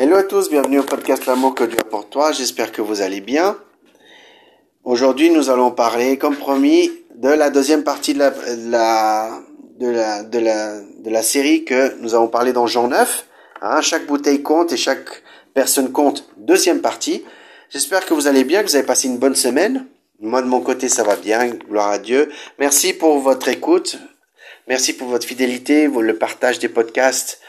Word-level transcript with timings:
Hello 0.00 0.14
à 0.14 0.22
tous, 0.22 0.48
bienvenue 0.48 0.78
au 0.78 0.84
podcast 0.84 1.26
L'amour 1.26 1.56
que 1.56 1.64
Dieu 1.64 1.76
a 1.80 1.82
pour 1.82 2.08
toi. 2.08 2.30
J'espère 2.30 2.70
que 2.70 2.80
vous 2.80 3.02
allez 3.02 3.20
bien. 3.20 3.58
Aujourd'hui, 4.84 5.28
nous 5.28 5.50
allons 5.50 5.72
parler, 5.72 6.18
comme 6.18 6.36
promis, 6.36 6.92
de 7.16 7.30
la 7.30 7.50
deuxième 7.50 7.82
partie 7.82 8.14
de 8.14 8.20
la, 8.20 8.30
de 8.30 9.88
la, 9.88 10.22
de 10.22 10.38
la, 10.38 10.80
de 10.80 11.10
la, 11.10 11.22
série 11.24 11.64
que 11.64 11.96
nous 12.00 12.14
avons 12.14 12.28
parlé 12.28 12.52
dans 12.52 12.68
Jean 12.68 12.86
9. 12.86 13.26
Hein, 13.60 13.80
chaque 13.80 14.06
bouteille 14.06 14.40
compte 14.40 14.70
et 14.70 14.76
chaque 14.76 15.24
personne 15.52 15.90
compte. 15.90 16.30
Deuxième 16.36 16.80
partie. 16.80 17.24
J'espère 17.68 18.06
que 18.06 18.14
vous 18.14 18.28
allez 18.28 18.44
bien, 18.44 18.62
que 18.62 18.68
vous 18.68 18.76
avez 18.76 18.86
passé 18.86 19.08
une 19.08 19.18
bonne 19.18 19.34
semaine. 19.34 19.88
Moi, 20.20 20.42
de 20.42 20.46
mon 20.46 20.60
côté, 20.60 20.88
ça 20.88 21.02
va 21.02 21.16
bien. 21.16 21.48
Gloire 21.48 21.90
à 21.90 21.98
Dieu. 21.98 22.30
Merci 22.60 22.92
pour 22.92 23.18
votre 23.18 23.48
écoute. 23.48 23.98
Merci 24.68 24.92
pour 24.92 25.08
votre 25.08 25.26
fidélité, 25.26 25.88
le 25.88 26.16
partage 26.16 26.60
des 26.60 26.68
podcasts. 26.68 27.40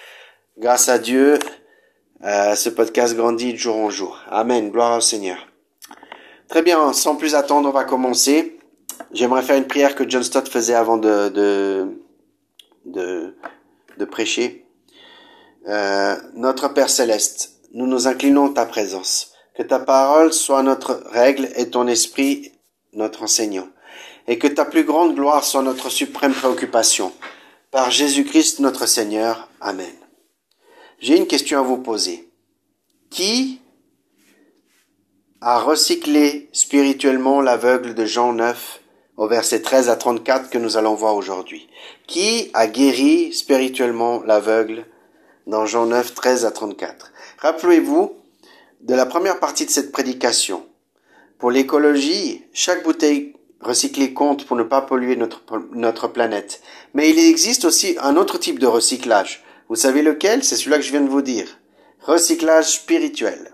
Grâce 0.57 0.89
à 0.89 0.97
Dieu, 0.97 1.37
euh, 2.23 2.55
ce 2.55 2.69
podcast 2.69 3.15
grandit 3.15 3.53
de 3.53 3.57
jour 3.57 3.77
en 3.77 3.89
jour. 3.89 4.19
Amen. 4.29 4.71
Gloire 4.71 4.97
au 4.97 5.01
Seigneur. 5.01 5.37
Très 6.49 6.61
bien. 6.61 6.91
Sans 6.93 7.15
plus 7.15 7.35
attendre, 7.35 7.69
on 7.69 7.71
va 7.71 7.85
commencer. 7.85 8.59
J'aimerais 9.13 9.41
faire 9.41 9.57
une 9.57 9.67
prière 9.67 9.95
que 9.95 10.07
John 10.07 10.23
Stott 10.23 10.49
faisait 10.49 10.75
avant 10.75 10.97
de, 10.97 11.29
de, 11.29 11.87
de, 12.85 14.05
prêcher. 14.05 14.65
Euh, 15.67 16.15
notre 16.33 16.67
Père 16.69 16.89
céleste, 16.89 17.53
nous 17.73 17.87
nous 17.87 18.07
inclinons 18.07 18.51
à 18.51 18.53
ta 18.53 18.65
présence. 18.65 19.33
Que 19.55 19.63
ta 19.63 19.79
parole 19.79 20.33
soit 20.33 20.63
notre 20.63 21.03
règle 21.11 21.49
et 21.55 21.69
ton 21.69 21.87
esprit 21.87 22.51
notre 22.93 23.23
enseignant. 23.23 23.67
Et 24.27 24.37
que 24.37 24.47
ta 24.47 24.65
plus 24.65 24.83
grande 24.83 25.15
gloire 25.15 25.43
soit 25.43 25.61
notre 25.61 25.89
suprême 25.89 26.33
préoccupation. 26.33 27.11
Par 27.71 27.91
Jésus-Christ 27.91 28.59
notre 28.59 28.87
Seigneur. 28.87 29.49
Amen. 29.61 29.91
J'ai 30.99 31.15
une 31.15 31.27
question 31.27 31.59
à 31.59 31.61
vous 31.61 31.77
poser. 31.77 32.29
Qui 33.09 33.61
a 35.39 35.57
recyclé 35.59 36.49
spirituellement 36.51 37.39
l'aveugle 37.39 37.95
de 37.95 38.05
Jean 38.05 38.33
9 38.33 38.81
au 39.15 39.27
verset 39.27 39.61
13 39.61 39.87
à 39.87 39.95
34 39.95 40.49
que 40.49 40.57
nous 40.57 40.75
allons 40.75 40.95
voir 40.95 41.15
aujourd'hui? 41.15 41.69
Qui 42.05 42.51
a 42.53 42.67
guéri 42.67 43.31
spirituellement 43.31 44.21
l'aveugle 44.23 44.85
dans 45.47 45.65
Jean 45.65 45.85
9, 45.85 46.13
13 46.13 46.45
à 46.45 46.51
34? 46.51 47.13
Rappelez-vous, 47.37 48.17
de 48.81 48.93
la 48.93 49.05
première 49.05 49.39
partie 49.39 49.65
de 49.65 49.71
cette 49.71 49.93
prédication. 49.93 50.65
Pour 51.37 51.49
l'écologie, 51.49 52.43
chaque 52.51 52.83
bouteille 52.83 53.35
recyclée 53.61 54.13
compte 54.13 54.45
pour 54.45 54.57
ne 54.57 54.63
pas 54.63 54.81
polluer 54.81 55.15
notre, 55.15 55.43
notre 55.73 56.09
planète. 56.09 56.61
Mais 56.93 57.09
il 57.09 57.19
existe 57.19 57.63
aussi 57.63 57.95
un 58.01 58.17
autre 58.17 58.37
type 58.37 58.59
de 58.59 58.67
recyclage. 58.67 59.45
Vous 59.69 59.75
savez 59.75 60.01
lequel? 60.01 60.43
C'est 60.43 60.55
celui-là 60.55 60.77
que 60.77 60.83
je 60.83 60.89
viens 60.89 61.01
de 61.01 61.09
vous 61.09 61.21
dire. 61.21 61.59
Recyclage 62.01 62.71
spirituel. 62.71 63.53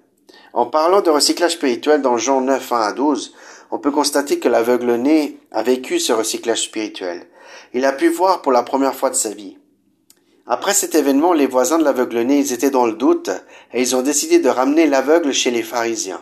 En 0.53 0.65
parlant 0.65 1.01
de 1.01 1.09
recyclage 1.09 1.53
spirituel 1.53 2.01
dans 2.01 2.17
Jean 2.17 2.39
9, 2.39 2.71
1 2.71 2.79
à 2.79 2.93
12, 2.93 3.33
on 3.69 3.79
peut 3.79 3.91
constater 3.91 4.39
que 4.39 4.47
l'aveugle-né 4.47 5.37
a 5.51 5.61
vécu 5.61 5.99
ce 5.99 6.13
recyclage 6.13 6.61
spirituel. 6.61 7.27
Il 7.73 7.83
a 7.83 7.91
pu 7.91 8.07
voir 8.07 8.41
pour 8.41 8.53
la 8.53 8.63
première 8.63 8.95
fois 8.95 9.09
de 9.09 9.15
sa 9.15 9.31
vie. 9.31 9.57
Après 10.47 10.73
cet 10.73 10.95
événement, 10.95 11.33
les 11.33 11.47
voisins 11.47 11.79
de 11.79 11.83
l'aveugle-né, 11.83 12.39
ils 12.39 12.53
étaient 12.53 12.69
dans 12.69 12.85
le 12.85 12.93
doute 12.93 13.29
et 13.73 13.81
ils 13.81 13.95
ont 13.97 14.01
décidé 14.01 14.39
de 14.39 14.47
ramener 14.47 14.87
l'aveugle 14.87 15.33
chez 15.33 15.51
les 15.51 15.63
pharisiens. 15.63 16.21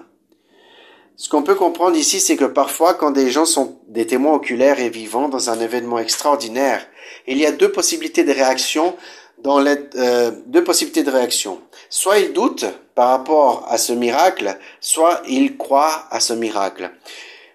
Ce 1.18 1.30
qu'on 1.30 1.44
peut 1.44 1.54
comprendre 1.54 1.96
ici, 1.96 2.20
c'est 2.20 2.38
que 2.38 2.46
parfois, 2.46 2.96
quand 2.96 3.12
des 3.12 3.30
gens 3.30 3.46
sont 3.46 3.78
des 3.88 4.08
témoins 4.08 4.34
oculaires 4.34 4.80
et 4.80 4.90
vivants 4.90 5.30
dans 5.30 5.52
un 5.52 5.60
événement 5.60 6.00
extraordinaire, 6.00 6.84
il 7.28 7.38
y 7.38 7.46
a 7.46 7.52
deux 7.52 7.72
possibilités 7.72 8.24
de 8.24 8.32
réaction 8.32 8.96
dans 9.44 9.60
les, 9.60 9.78
euh, 9.96 10.32
deux 10.48 10.64
possibilités 10.64 11.04
de 11.04 11.12
réaction. 11.12 11.62
Soit 11.90 12.20
ils 12.20 12.34
doutent 12.34 12.66
par 12.96 13.10
rapport 13.10 13.66
à 13.70 13.78
ce 13.78 13.94
miracle, 13.94 14.58
soit 14.80 15.22
ils 15.28 15.58
croient 15.58 16.06
à 16.10 16.20
ce 16.20 16.34
miracle. 16.34 16.90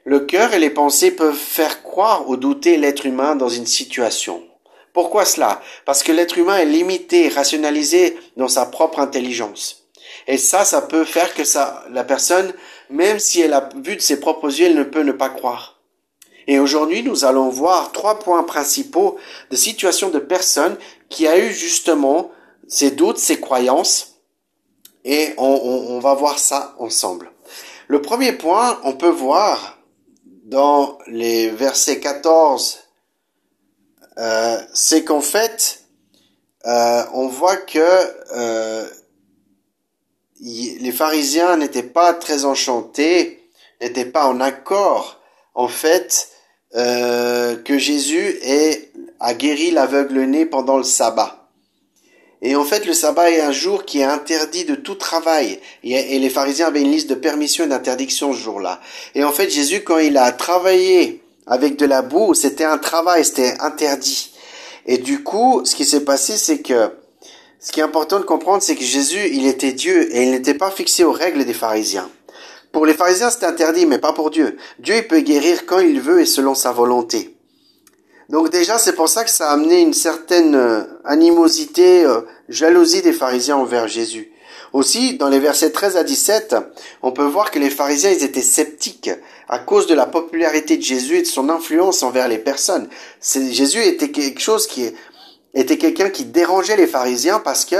Le 0.04 0.20
cœur 0.20 0.52
et 0.54 0.58
les 0.58 0.70
pensées 0.70 1.10
peuvent 1.10 1.34
faire 1.34 1.82
croire 1.82 2.28
ou 2.28 2.36
douter 2.36 2.76
l'être 2.76 3.06
humain 3.06 3.36
dans 3.36 3.48
une 3.48 3.66
situation. 3.66 4.42
Pourquoi 4.92 5.24
cela? 5.24 5.60
Parce 5.84 6.02
que 6.02 6.12
l'être 6.12 6.38
humain 6.38 6.58
est 6.58 6.64
limité, 6.64 7.28
rationalisé 7.28 8.16
dans 8.36 8.48
sa 8.48 8.66
propre 8.66 9.00
intelligence. 9.00 9.84
Et 10.26 10.38
ça, 10.38 10.64
ça 10.64 10.82
peut 10.82 11.04
faire 11.04 11.34
que 11.34 11.44
ça, 11.44 11.84
la 11.90 12.04
personne, 12.04 12.52
même 12.90 13.18
si 13.18 13.40
elle 13.40 13.54
a 13.54 13.68
vu 13.76 13.96
de 13.96 14.00
ses 14.00 14.20
propres 14.20 14.48
yeux, 14.48 14.66
elle 14.66 14.76
ne 14.76 14.82
peut 14.82 15.02
ne 15.02 15.12
pas 15.12 15.30
croire. 15.30 15.78
Et 16.48 16.58
aujourd'hui, 16.58 17.02
nous 17.02 17.26
allons 17.26 17.50
voir 17.50 17.92
trois 17.92 18.18
points 18.18 18.42
principaux 18.42 19.18
de 19.50 19.56
situations 19.56 20.08
de 20.08 20.18
personnes 20.18 20.76
qui 21.08 21.26
a 21.26 21.38
eu 21.38 21.52
justement 21.52 22.30
ces 22.66 22.90
doutes, 22.90 23.18
ces 23.18 23.40
croyances, 23.40 24.16
et 25.04 25.32
on, 25.38 25.98
va 26.00 26.14
voir 26.14 26.38
ça 26.38 26.74
ensemble. 26.78 27.32
Le 27.86 28.02
premier 28.02 28.32
point, 28.32 28.78
on 28.84 28.92
peut 28.92 29.08
voir 29.08 29.78
dans 30.44 30.98
les 31.06 31.48
versets 31.48 31.98
14 32.00 32.88
euh, 34.18 34.60
c'est 34.74 35.04
qu'en 35.04 35.20
fait, 35.20 35.84
euh, 36.66 37.04
on 37.14 37.28
voit 37.28 37.56
que 37.56 37.78
euh, 38.36 38.88
les 40.40 40.92
pharisiens 40.92 41.56
n'étaient 41.56 41.82
pas 41.84 42.14
très 42.14 42.44
enchantés, 42.44 43.48
n'étaient 43.80 44.04
pas 44.04 44.26
en 44.26 44.40
accord, 44.40 45.20
en 45.54 45.68
fait, 45.68 46.30
que 46.72 47.78
Jésus 47.78 48.38
ait, 48.42 48.92
a 49.20 49.34
guéri 49.34 49.70
l'aveugle-né 49.70 50.46
pendant 50.46 50.76
le 50.76 50.84
sabbat. 50.84 51.48
Et 52.40 52.54
en 52.54 52.64
fait, 52.64 52.86
le 52.86 52.92
sabbat 52.92 53.30
est 53.30 53.40
un 53.40 53.50
jour 53.50 53.84
qui 53.84 53.98
est 54.00 54.04
interdit 54.04 54.64
de 54.64 54.76
tout 54.76 54.94
travail. 54.94 55.58
Et, 55.82 56.18
les 56.18 56.30
pharisiens 56.30 56.68
avaient 56.68 56.82
une 56.82 56.92
liste 56.92 57.10
de 57.10 57.16
permissions 57.16 57.64
et 57.64 57.68
d'interdictions 57.68 58.32
ce 58.32 58.38
jour-là. 58.38 58.80
Et 59.14 59.24
en 59.24 59.32
fait, 59.32 59.50
Jésus, 59.50 59.82
quand 59.82 59.98
il 59.98 60.16
a 60.16 60.30
travaillé 60.30 61.22
avec 61.46 61.76
de 61.76 61.86
la 61.86 62.02
boue, 62.02 62.34
c'était 62.34 62.64
un 62.64 62.78
travail, 62.78 63.24
c'était 63.24 63.54
interdit. 63.60 64.32
Et 64.86 64.98
du 64.98 65.22
coup, 65.24 65.62
ce 65.64 65.74
qui 65.74 65.84
s'est 65.84 66.04
passé, 66.04 66.36
c'est 66.36 66.62
que 66.62 66.92
ce 67.58 67.72
qui 67.72 67.80
est 67.80 67.82
important 67.82 68.20
de 68.20 68.24
comprendre, 68.24 68.62
c'est 68.62 68.76
que 68.76 68.84
Jésus, 68.84 69.30
il 69.32 69.46
était 69.46 69.72
Dieu 69.72 70.14
et 70.14 70.22
il 70.22 70.30
n'était 70.30 70.54
pas 70.54 70.70
fixé 70.70 71.02
aux 71.02 71.12
règles 71.12 71.44
des 71.44 71.54
pharisiens. 71.54 72.08
Pour 72.70 72.86
les 72.86 72.94
pharisiens, 72.94 73.30
c'était 73.30 73.46
interdit, 73.46 73.86
mais 73.86 73.98
pas 73.98 74.12
pour 74.12 74.30
Dieu. 74.30 74.56
Dieu, 74.78 74.96
il 74.96 75.08
peut 75.08 75.20
guérir 75.20 75.66
quand 75.66 75.80
il 75.80 76.00
veut 76.00 76.20
et 76.20 76.26
selon 76.26 76.54
sa 76.54 76.70
volonté. 76.70 77.37
Donc 78.28 78.50
déjà, 78.50 78.78
c'est 78.78 78.92
pour 78.92 79.08
ça 79.08 79.24
que 79.24 79.30
ça 79.30 79.48
a 79.48 79.54
amené 79.54 79.80
une 79.80 79.94
certaine 79.94 80.54
euh, 80.54 80.82
animosité, 81.04 82.04
euh, 82.04 82.20
jalousie 82.50 83.00
des 83.00 83.14
pharisiens 83.14 83.56
envers 83.56 83.88
Jésus. 83.88 84.32
Aussi, 84.74 85.16
dans 85.16 85.30
les 85.30 85.38
versets 85.38 85.70
13 85.70 85.96
à 85.96 86.04
17, 86.04 86.56
on 87.00 87.12
peut 87.12 87.24
voir 87.24 87.50
que 87.50 87.58
les 87.58 87.70
pharisiens, 87.70 88.10
ils 88.10 88.22
étaient 88.22 88.42
sceptiques 88.42 89.10
à 89.48 89.58
cause 89.58 89.86
de 89.86 89.94
la 89.94 90.04
popularité 90.04 90.76
de 90.76 90.82
Jésus 90.82 91.16
et 91.16 91.22
de 91.22 91.26
son 91.26 91.48
influence 91.48 92.02
envers 92.02 92.28
les 92.28 92.36
personnes. 92.36 92.88
Jésus 93.22 93.82
était 93.82 94.10
quelque 94.10 94.40
chose 94.40 94.66
qui 94.66 94.90
était 95.54 95.78
quelqu'un 95.78 96.10
qui 96.10 96.26
dérangeait 96.26 96.76
les 96.76 96.86
pharisiens 96.86 97.40
parce 97.40 97.64
que 97.64 97.76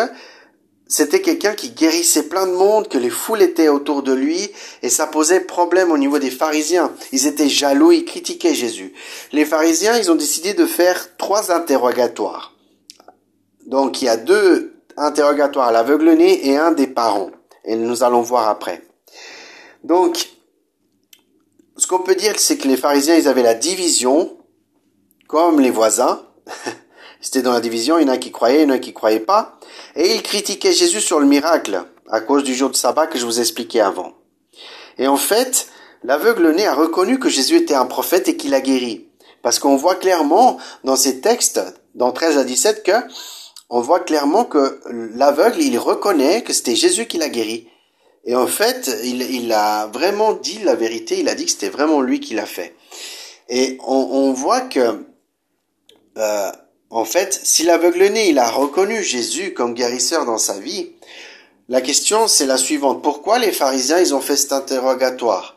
c'était 0.88 1.20
quelqu'un 1.20 1.54
qui 1.54 1.70
guérissait 1.70 2.28
plein 2.28 2.46
de 2.46 2.52
monde, 2.52 2.88
que 2.88 2.96
les 2.96 3.10
foules 3.10 3.42
étaient 3.42 3.68
autour 3.68 4.02
de 4.02 4.14
lui, 4.14 4.50
et 4.82 4.88
ça 4.88 5.06
posait 5.06 5.40
problème 5.40 5.92
au 5.92 5.98
niveau 5.98 6.18
des 6.18 6.30
pharisiens. 6.30 6.92
Ils 7.12 7.26
étaient 7.26 7.50
jaloux, 7.50 7.92
ils 7.92 8.06
critiquaient 8.06 8.54
Jésus. 8.54 8.94
Les 9.32 9.44
pharisiens, 9.44 9.98
ils 9.98 10.10
ont 10.10 10.14
décidé 10.14 10.54
de 10.54 10.64
faire 10.64 11.16
trois 11.18 11.52
interrogatoires. 11.52 12.54
Donc 13.66 14.00
il 14.00 14.06
y 14.06 14.08
a 14.08 14.16
deux 14.16 14.72
interrogatoires 14.96 15.68
à 15.68 15.72
l'aveugle-né 15.72 16.48
et 16.48 16.56
un 16.56 16.72
des 16.72 16.86
parents. 16.86 17.30
Et 17.64 17.76
nous 17.76 18.02
allons 18.02 18.22
voir 18.22 18.48
après. 18.48 18.82
Donc, 19.84 20.30
ce 21.76 21.86
qu'on 21.86 22.00
peut 22.00 22.14
dire, 22.14 22.34
c'est 22.38 22.56
que 22.56 22.66
les 22.66 22.78
pharisiens, 22.78 23.16
ils 23.16 23.28
avaient 23.28 23.42
la 23.42 23.54
division, 23.54 24.36
comme 25.28 25.60
les 25.60 25.70
voisins. 25.70 26.22
C'était 27.20 27.42
dans 27.42 27.52
la 27.52 27.60
division, 27.60 27.98
il 27.98 28.06
y 28.06 28.10
en 28.10 28.12
a 28.12 28.18
qui 28.18 28.30
croyaient, 28.30 28.62
il 28.62 28.68
y 28.68 28.70
en 28.70 28.74
a 28.74 28.78
qui 28.78 28.92
croyaient 28.92 29.20
pas. 29.20 29.58
Et 29.96 30.14
ils 30.14 30.22
critiquaient 30.22 30.72
Jésus 30.72 31.00
sur 31.00 31.20
le 31.20 31.26
miracle, 31.26 31.84
à 32.08 32.20
cause 32.20 32.44
du 32.44 32.54
jour 32.54 32.70
de 32.70 32.76
sabbat 32.76 33.06
que 33.06 33.18
je 33.18 33.26
vous 33.26 33.40
expliquais 33.40 33.80
avant. 33.80 34.14
Et 34.98 35.08
en 35.08 35.16
fait, 35.16 35.68
l'aveugle-né 36.04 36.66
a 36.66 36.74
reconnu 36.74 37.18
que 37.18 37.28
Jésus 37.28 37.56
était 37.56 37.74
un 37.74 37.86
prophète 37.86 38.28
et 38.28 38.36
qu'il 38.36 38.54
a 38.54 38.60
guéri. 38.60 39.08
Parce 39.42 39.58
qu'on 39.58 39.76
voit 39.76 39.94
clairement 39.94 40.58
dans 40.84 40.96
ces 40.96 41.20
textes, 41.20 41.60
dans 41.94 42.12
13 42.12 42.38
à 42.38 42.44
17, 42.44 42.82
que 42.82 42.92
on 43.70 43.80
voit 43.80 44.00
clairement 44.00 44.44
que 44.44 44.80
l'aveugle, 45.14 45.60
il 45.60 45.78
reconnaît 45.78 46.42
que 46.42 46.52
c'était 46.52 46.74
Jésus 46.74 47.06
qui 47.06 47.18
l'a 47.18 47.28
guéri. 47.28 47.68
Et 48.24 48.34
en 48.34 48.46
fait, 48.46 48.90
il, 49.04 49.52
a 49.52 49.86
vraiment 49.86 50.32
dit 50.32 50.58
la 50.60 50.74
vérité, 50.74 51.18
il 51.20 51.28
a 51.28 51.34
dit 51.34 51.44
que 51.44 51.50
c'était 51.50 51.68
vraiment 51.68 52.00
lui 52.00 52.20
qui 52.20 52.34
l'a 52.34 52.46
fait. 52.46 52.74
Et 53.48 53.78
on, 53.86 54.32
voit 54.32 54.62
que, 54.62 55.06
euh, 56.18 56.52
en 56.90 57.04
fait, 57.04 57.38
si 57.42 57.64
l'aveugle-né, 57.64 58.28
il 58.30 58.38
a 58.38 58.50
reconnu 58.50 59.02
Jésus 59.02 59.52
comme 59.52 59.74
guérisseur 59.74 60.24
dans 60.24 60.38
sa 60.38 60.58
vie, 60.58 60.90
la 61.68 61.82
question 61.82 62.28
c'est 62.28 62.46
la 62.46 62.56
suivante. 62.56 63.02
Pourquoi 63.02 63.38
les 63.38 63.52
pharisiens, 63.52 64.00
ils 64.00 64.14
ont 64.14 64.22
fait 64.22 64.36
cet 64.36 64.52
interrogatoire? 64.52 65.56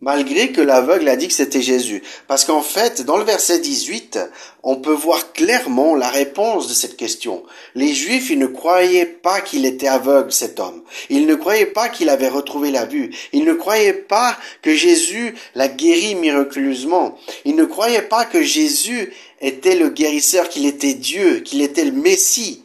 Malgré 0.00 0.50
que 0.50 0.60
l'aveugle 0.60 1.08
a 1.08 1.14
dit 1.14 1.28
que 1.28 1.34
c'était 1.34 1.62
Jésus. 1.62 2.02
Parce 2.26 2.44
qu'en 2.44 2.62
fait, 2.62 3.02
dans 3.02 3.16
le 3.16 3.22
verset 3.22 3.60
18, 3.60 4.18
on 4.64 4.74
peut 4.74 4.90
voir 4.90 5.32
clairement 5.32 5.94
la 5.94 6.08
réponse 6.08 6.66
de 6.66 6.74
cette 6.74 6.96
question. 6.96 7.44
Les 7.76 7.94
Juifs, 7.94 8.28
ils 8.28 8.38
ne 8.40 8.48
croyaient 8.48 9.06
pas 9.06 9.40
qu'il 9.40 9.64
était 9.64 9.86
aveugle, 9.86 10.32
cet 10.32 10.58
homme. 10.58 10.82
Ils 11.08 11.24
ne 11.26 11.36
croyaient 11.36 11.66
pas 11.66 11.88
qu'il 11.88 12.08
avait 12.08 12.28
retrouvé 12.28 12.72
la 12.72 12.84
vue. 12.84 13.14
Ils 13.32 13.44
ne 13.44 13.52
croyaient 13.52 13.92
pas 13.92 14.36
que 14.60 14.74
Jésus 14.74 15.36
l'a 15.54 15.68
guéri 15.68 16.16
miraculeusement. 16.16 17.16
Ils 17.44 17.54
ne 17.54 17.64
croyaient 17.64 18.02
pas 18.02 18.24
que 18.24 18.42
Jésus 18.42 19.12
était 19.42 19.74
le 19.74 19.90
guérisseur, 19.90 20.48
qu'il 20.48 20.64
était 20.66 20.94
Dieu, 20.94 21.40
qu'il 21.40 21.60
était 21.60 21.84
le 21.84 21.92
Messie. 21.92 22.62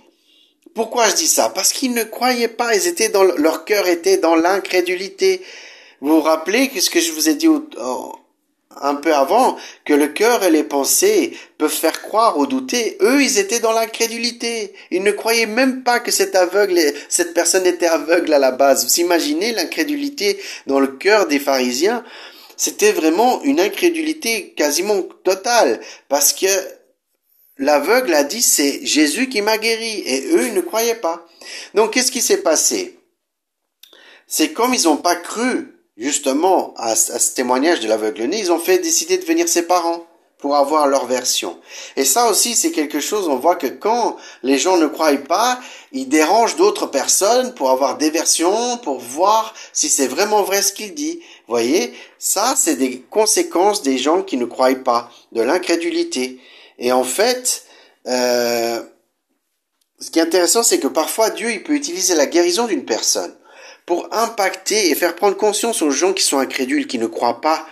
Pourquoi 0.73 1.09
je 1.09 1.15
dis 1.15 1.27
ça? 1.27 1.49
Parce 1.49 1.73
qu'ils 1.73 1.93
ne 1.93 2.03
croyaient 2.03 2.47
pas, 2.47 2.75
ils 2.75 2.87
étaient 2.87 3.09
dans 3.09 3.23
leur 3.23 3.65
cœur 3.65 3.87
était 3.87 4.17
dans 4.17 4.35
l'incrédulité. 4.35 5.41
Vous 6.01 6.17
vous 6.17 6.21
rappelez 6.21 6.69
ce 6.79 6.91
que 6.91 6.99
je 6.99 7.11
vous 7.11 7.29
ai 7.29 7.33
dit 7.33 7.47
un 8.79 8.93
peu 8.93 9.11
avant, 9.11 9.57
que 9.85 9.93
le 9.93 10.07
cœur 10.07 10.43
et 10.43 10.51
les 10.51 10.63
pensées 10.63 11.35
peuvent 11.57 11.71
faire 11.71 12.03
croire 12.03 12.37
ou 12.37 12.45
douter. 12.45 12.97
Eux, 13.01 13.23
ils 13.23 13.39
étaient 13.39 13.59
dans 13.59 13.71
l'incrédulité. 13.71 14.73
Ils 14.91 15.01
ne 15.01 15.11
croyaient 15.11 15.47
même 15.47 15.81
pas 15.81 15.99
que 15.99 16.11
cet 16.11 16.35
aveugle, 16.35 16.79
cette 17.09 17.33
personne 17.33 17.65
était 17.65 17.87
aveugle 17.87 18.31
à 18.33 18.37
la 18.37 18.51
base. 18.51 18.85
Vous 18.85 18.99
imaginez 18.99 19.53
l'incrédulité 19.53 20.39
dans 20.67 20.79
le 20.79 20.87
cœur 20.87 21.25
des 21.25 21.39
pharisiens? 21.39 22.03
C'était 22.57 22.91
vraiment 22.91 23.41
une 23.43 23.59
incrédulité 23.59 24.53
quasiment 24.53 25.01
totale, 25.23 25.79
parce 26.09 26.33
que 26.33 26.47
l'aveugle 27.57 28.13
a 28.13 28.23
dit 28.23 28.41
c'est 28.41 28.85
Jésus 28.85 29.29
qui 29.29 29.41
m'a 29.41 29.57
guéri, 29.57 30.03
et 30.05 30.27
eux, 30.33 30.47
ils 30.47 30.53
ne 30.53 30.61
croyaient 30.61 30.95
pas. 30.95 31.25
Donc, 31.75 31.91
qu'est-ce 31.93 32.11
qui 32.11 32.21
s'est 32.21 32.41
passé? 32.41 32.99
C'est 34.27 34.51
comme 34.51 34.73
ils 34.73 34.83
n'ont 34.83 34.97
pas 34.97 35.15
cru 35.15 35.73
justement 35.97 36.73
à, 36.77 36.95
ce 36.95 37.33
témoignage 37.33 37.79
de 37.79 37.87
l'aveugle-né, 37.87 38.39
ils 38.39 38.51
ont 38.51 38.59
fait 38.59 38.77
décider 38.77 39.17
de 39.17 39.25
venir 39.25 39.47
ses 39.47 39.63
parents 39.63 40.05
pour 40.37 40.55
avoir 40.55 40.87
leur 40.87 41.07
version. 41.07 41.59
Et 41.95 42.05
ça 42.05 42.29
aussi, 42.29 42.55
c'est 42.55 42.71
quelque 42.71 42.99
chose, 42.99 43.27
on 43.27 43.37
voit 43.37 43.55
que 43.55 43.65
quand 43.65 44.17
les 44.43 44.59
gens 44.59 44.77
ne 44.77 44.85
croient 44.85 45.17
pas, 45.17 45.59
ils 45.91 46.07
dérangent 46.07 46.57
d'autres 46.57 46.85
personnes 46.85 47.55
pour 47.55 47.71
avoir 47.71 47.97
des 47.97 48.11
versions, 48.11 48.77
pour 48.77 48.99
voir 48.99 49.55
si 49.73 49.89
c'est 49.89 50.05
vraiment 50.05 50.43
vrai 50.43 50.61
ce 50.61 50.73
qu'il 50.73 50.93
dit. 50.93 51.21
Voyez, 51.47 51.93
ça, 52.19 52.55
c'est 52.57 52.75
des 52.75 52.99
conséquences 53.01 53.81
des 53.81 53.97
gens 53.97 54.21
qui 54.21 54.37
ne 54.37 54.45
croient 54.45 54.75
pas, 54.75 55.09
de 55.31 55.41
l'incrédulité. 55.41 56.41
Et 56.77 56.91
en 56.91 57.03
fait, 57.03 57.63
euh, 58.07 58.81
ce 59.99 60.11
qui 60.11 60.19
est 60.19 60.23
intéressant, 60.23 60.63
c'est 60.63 60.79
que 60.79 60.87
parfois 60.87 61.29
Dieu, 61.29 61.51
il 61.51 61.63
peut 61.63 61.73
utiliser 61.73 62.15
la 62.15 62.25
guérison 62.25 62.67
d'une 62.67 62.85
personne 62.85 63.33
pour 63.85 64.13
impacter 64.13 64.89
et 64.89 64.95
faire 64.95 65.15
prendre 65.15 65.37
conscience 65.37 65.81
aux 65.81 65.91
gens 65.91 66.13
qui 66.13 66.23
sont 66.23 66.37
incrédules, 66.37 66.87
qui 66.87 66.99
ne 66.99 67.07
croient 67.07 67.39
pas, 67.39 67.65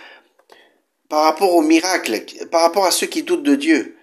par 1.08 1.24
rapport 1.24 1.54
au 1.54 1.62
miracle, 1.62 2.24
par 2.50 2.62
rapport 2.62 2.86
à 2.86 2.90
ceux 2.90 3.06
qui 3.06 3.22
doutent 3.22 3.42
de 3.42 3.54
Dieu. 3.54 3.96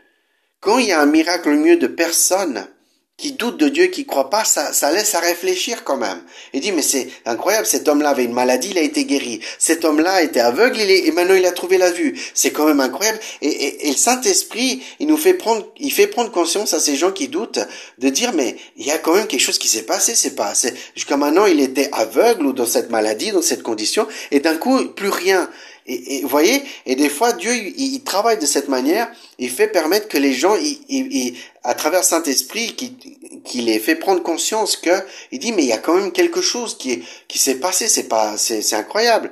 Quand 0.60 0.78
il 0.78 0.88
y 0.88 0.92
a 0.92 1.02
un 1.02 1.08
miracle 1.08 1.50
au 1.50 1.54
milieu 1.54 1.76
de 1.76 1.88
personnes, 1.88 2.68
qui 3.16 3.34
doute 3.34 3.58
de 3.58 3.70
Dieu, 3.70 3.86
qui 3.88 4.06
croit 4.06 4.30
pas, 4.32 4.44
ça, 4.44 4.74
ça 4.74 4.92
laisse 4.92 5.14
à 5.14 5.20
réfléchir 5.20 5.84
quand 5.84 5.98
même. 5.98 6.24
Il 6.52 6.62
dit, 6.62 6.72
mais 6.72 6.82
c'est 6.82 7.08
incroyable, 7.26 7.68
cet 7.68 7.88
homme-là 7.88 8.10
avait 8.10 8.26
une 8.26 8.34
maladie, 8.34 8.70
il 8.72 8.78
a 8.78 8.82
été 8.82 9.06
guéri. 9.06 9.40
Cet 9.60 9.86
homme-là 9.86 10.24
était 10.24 10.40
aveugle, 10.40 10.80
il 10.80 10.90
est, 10.90 11.06
et 11.06 11.12
maintenant 11.12 11.36
il 11.36 11.46
a 11.46 11.52
trouvé 11.52 11.78
la 11.78 11.92
vue. 11.92 12.20
C'est 12.34 12.52
quand 12.52 12.66
même 12.66 12.80
incroyable. 12.80 13.20
Et, 13.42 13.48
et, 13.48 13.88
et 13.88 13.92
le 13.92 13.98
Saint-Esprit, 13.98 14.82
il 15.00 15.08
nous 15.08 15.18
fait 15.18 15.36
prendre, 15.36 15.72
il 15.78 15.94
fait 15.94 16.08
prendre 16.08 16.32
conscience 16.32 16.74
à 16.74 16.80
ces 16.80 16.96
gens 16.96 17.12
qui 17.12 17.28
doutent, 17.28 17.60
de 18.00 18.10
dire, 18.10 18.34
mais 18.34 18.58
il 18.78 18.86
y 18.86 18.92
a 18.92 18.98
quand 18.98 19.14
même 19.14 19.28
quelque 19.28 19.42
chose 19.42 19.60
qui 19.60 19.68
s'est 19.68 19.84
passé, 19.84 20.16
c'est 20.16 20.36
pas, 20.36 20.54
jusqu'à 20.96 21.18
maintenant 21.18 21.46
il 21.46 21.60
était 21.60 21.90
aveugle 21.92 22.48
ou 22.48 22.54
dans 22.54 22.66
cette 22.66 22.90
maladie, 22.90 23.32
dans 23.32 23.44
cette 23.44 23.64
condition, 23.64 24.08
et 24.32 24.40
d'un 24.40 24.58
coup, 24.58 24.88
plus 24.90 25.10
rien. 25.10 25.50
Et, 25.86 26.22
vous 26.22 26.30
voyez, 26.30 26.64
et 26.86 26.96
des 26.96 27.10
fois 27.10 27.34
Dieu 27.34 27.54
il, 27.54 28.02
travaille 28.04 28.38
de 28.38 28.46
cette 28.46 28.70
manière, 28.70 29.12
il 29.38 29.50
fait 29.50 29.68
permettre 29.68 30.08
que 30.08 30.18
les 30.18 30.34
gens, 30.34 30.56
il, 30.56 31.36
à 31.64 31.74
travers 31.74 32.04
Saint 32.04 32.24
Esprit, 32.24 32.76
qui, 32.76 33.62
les 33.62 33.80
fait 33.80 33.96
prendre 33.96 34.24
conscience 34.24 34.78
que 34.78 34.92
il 35.32 35.40
dit 35.40 35.52
mais 35.52 35.64
il 35.64 35.70
y 35.70 35.74
a 35.74 35.78
quand 35.78 35.96
même 35.96 36.12
quelque 36.12 36.42
chose 36.42 36.78
qui 36.78 37.04
qui 37.28 37.38
s'est 37.38 37.60
passé, 37.60 37.88
c'est 37.88 38.08
pas 38.08 38.38
c'est 38.38 38.74
incroyable. 38.74 39.32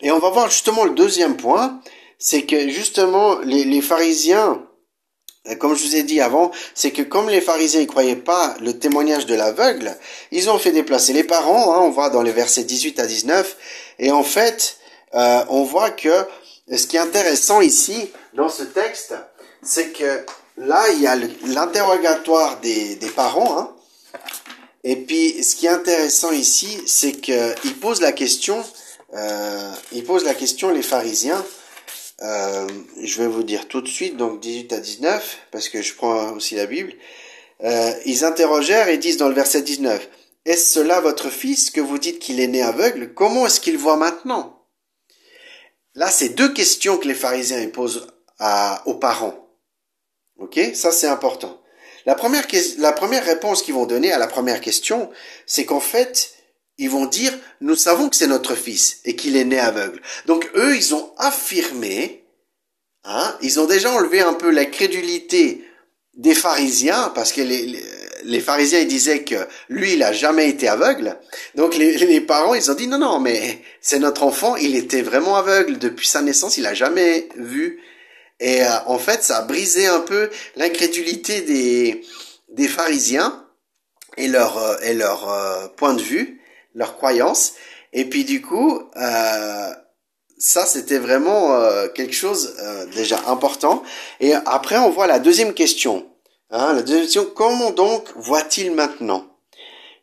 Et 0.00 0.10
on 0.10 0.18
va 0.18 0.30
voir 0.30 0.50
justement 0.50 0.84
le 0.84 0.90
deuxième 0.90 1.36
point, 1.36 1.80
c'est 2.18 2.42
que 2.42 2.68
justement 2.68 3.38
les, 3.40 3.64
les 3.64 3.82
pharisiens 3.82 4.66
comme 5.58 5.76
je 5.76 5.84
vous 5.84 5.96
ai 5.96 6.02
dit 6.02 6.20
avant, 6.20 6.50
c'est 6.74 6.90
que 6.90 7.02
comme 7.02 7.28
les 7.28 7.40
pharisiens 7.40 7.80
ne 7.80 7.86
croyaient 7.86 8.16
pas 8.16 8.56
le 8.60 8.78
témoignage 8.78 9.26
de 9.26 9.34
l'aveugle, 9.34 9.96
ils 10.32 10.50
ont 10.50 10.58
fait 10.58 10.72
déplacer 10.72 11.12
les 11.12 11.24
parents, 11.24 11.74
hein, 11.74 11.80
on 11.82 11.90
voit 11.90 12.10
dans 12.10 12.22
les 12.22 12.32
versets 12.32 12.64
18 12.64 12.98
à 12.98 13.06
19, 13.06 13.56
et 14.00 14.10
en 14.10 14.24
fait, 14.24 14.78
euh, 15.16 15.44
on 15.48 15.62
voit 15.62 15.90
que 15.90 16.26
ce 16.70 16.86
qui 16.86 16.96
est 16.96 17.00
intéressant 17.00 17.62
ici, 17.62 18.10
dans 18.34 18.50
ce 18.50 18.62
texte, 18.62 19.14
c'est 19.62 19.92
que 19.92 20.24
là, 20.58 20.90
il 20.92 21.00
y 21.00 21.06
a 21.06 21.16
l'interrogatoire 21.46 22.60
des, 22.60 22.98
parents. 23.14 23.58
Hein, 23.58 23.74
et 24.84 24.96
puis, 24.96 25.42
ce 25.42 25.56
qui 25.56 25.66
est 25.66 25.70
intéressant 25.70 26.32
ici, 26.32 26.78
c'est 26.86 27.12
qu'ils 27.12 27.78
posent 27.80 28.02
la 28.02 28.12
question, 28.12 28.62
euh, 29.14 29.72
ils 29.92 30.04
posent 30.04 30.24
la 30.24 30.34
question, 30.34 30.70
les 30.70 30.82
pharisiens, 30.82 31.44
euh, 32.22 32.66
je 33.02 33.22
vais 33.22 33.28
vous 33.28 33.42
dire 33.42 33.68
tout 33.68 33.80
de 33.80 33.88
suite, 33.88 34.18
donc 34.18 34.40
18 34.40 34.72
à 34.74 34.80
19, 34.80 35.38
parce 35.50 35.70
que 35.70 35.80
je 35.80 35.94
prends 35.94 36.32
aussi 36.32 36.56
la 36.56 36.66
Bible, 36.66 36.92
ils 38.04 38.24
interrogèrent 38.24 38.88
et 38.88 38.98
disent 38.98 39.16
dans 39.16 39.28
le 39.28 39.34
verset 39.34 39.62
19, 39.62 40.08
Est-ce 40.44 40.74
cela 40.74 41.00
votre 41.00 41.30
fils 41.30 41.70
que 41.70 41.80
vous 41.80 41.98
dites 41.98 42.18
qu'il 42.18 42.38
est 42.38 42.48
né 42.48 42.62
aveugle? 42.62 43.14
Comment 43.14 43.46
est-ce 43.46 43.60
qu'il 43.60 43.78
voit 43.78 43.96
maintenant? 43.96 44.55
Là, 45.96 46.10
c'est 46.10 46.30
deux 46.30 46.52
questions 46.52 46.98
que 46.98 47.08
les 47.08 47.14
pharisiens 47.14 47.66
posent 47.68 48.06
aux 48.84 48.94
parents. 48.94 49.48
Ok? 50.38 50.60
Ça, 50.74 50.92
c'est 50.92 51.08
important. 51.08 51.60
La 52.04 52.14
première, 52.14 52.44
réponse 53.24 53.62
qu'ils 53.62 53.74
vont 53.74 53.86
donner 53.86 54.12
à 54.12 54.18
la 54.18 54.28
première 54.28 54.60
question, 54.60 55.10
c'est 55.46 55.64
qu'en 55.64 55.80
fait, 55.80 56.34
ils 56.78 56.90
vont 56.90 57.06
dire, 57.06 57.36
nous 57.60 57.74
savons 57.74 58.08
que 58.08 58.16
c'est 58.16 58.26
notre 58.26 58.54
fils 58.54 59.00
et 59.04 59.16
qu'il 59.16 59.36
est 59.36 59.44
né 59.44 59.58
aveugle. 59.58 60.00
Donc 60.26 60.48
eux, 60.54 60.76
ils 60.76 60.94
ont 60.94 61.12
affirmé, 61.16 62.28
hein, 63.04 63.36
ils 63.40 63.58
ont 63.58 63.66
déjà 63.66 63.90
enlevé 63.90 64.20
un 64.20 64.34
peu 64.34 64.50
la 64.50 64.66
crédulité 64.66 65.64
des 66.14 66.34
pharisiens, 66.34 67.10
parce 67.14 67.32
que 67.32 67.40
les 67.40 67.82
pharisiens 68.40 68.80
ils 68.80 68.88
disaient 68.88 69.24
que 69.24 69.36
lui 69.68 69.94
il 69.94 70.02
a 70.02 70.12
jamais 70.12 70.48
été 70.48 70.68
aveugle. 70.68 71.16
Donc 71.54 71.76
les, 71.76 71.96
les 71.98 72.20
parents 72.20 72.54
ils 72.54 72.70
ont 72.70 72.74
dit 72.74 72.86
non 72.86 72.98
non 72.98 73.20
mais 73.20 73.60
c'est 73.80 73.98
notre 73.98 74.22
enfant, 74.22 74.56
il 74.56 74.76
était 74.76 75.02
vraiment 75.02 75.36
aveugle 75.36 75.78
depuis 75.78 76.08
sa 76.08 76.22
naissance, 76.22 76.56
il 76.56 76.66
a 76.66 76.74
jamais 76.74 77.28
vu. 77.36 77.80
Et 78.40 78.62
euh, 78.62 78.68
en 78.86 78.98
fait 78.98 79.22
ça 79.22 79.38
a 79.38 79.42
brisé 79.42 79.86
un 79.86 80.00
peu 80.00 80.30
l'incrédulité 80.56 81.40
des 81.42 82.02
des 82.48 82.68
pharisiens 82.68 83.46
et 84.16 84.28
leur 84.28 84.58
euh, 84.58 84.76
et 84.82 84.94
leur 84.94 85.30
euh, 85.30 85.68
point 85.68 85.94
de 85.94 86.02
vue, 86.02 86.40
leur 86.74 86.96
croyance. 86.96 87.54
Et 87.92 88.04
puis 88.04 88.24
du 88.24 88.42
coup 88.42 88.82
ça 90.38 90.66
c'était 90.66 90.98
vraiment 90.98 91.58
quelque 91.94 92.12
chose 92.12 92.56
déjà 92.94 93.22
important. 93.28 93.82
Et 94.20 94.34
après 94.34 94.76
on 94.76 94.90
voit 94.90 95.06
la 95.06 95.18
deuxième 95.18 95.54
question 95.54 96.06
Hein, 96.50 96.74
la 96.74 96.82
deuxième 96.82 97.02
question, 97.02 97.26
comment 97.34 97.70
donc 97.72 98.08
voit-il 98.16 98.72
maintenant? 98.72 99.26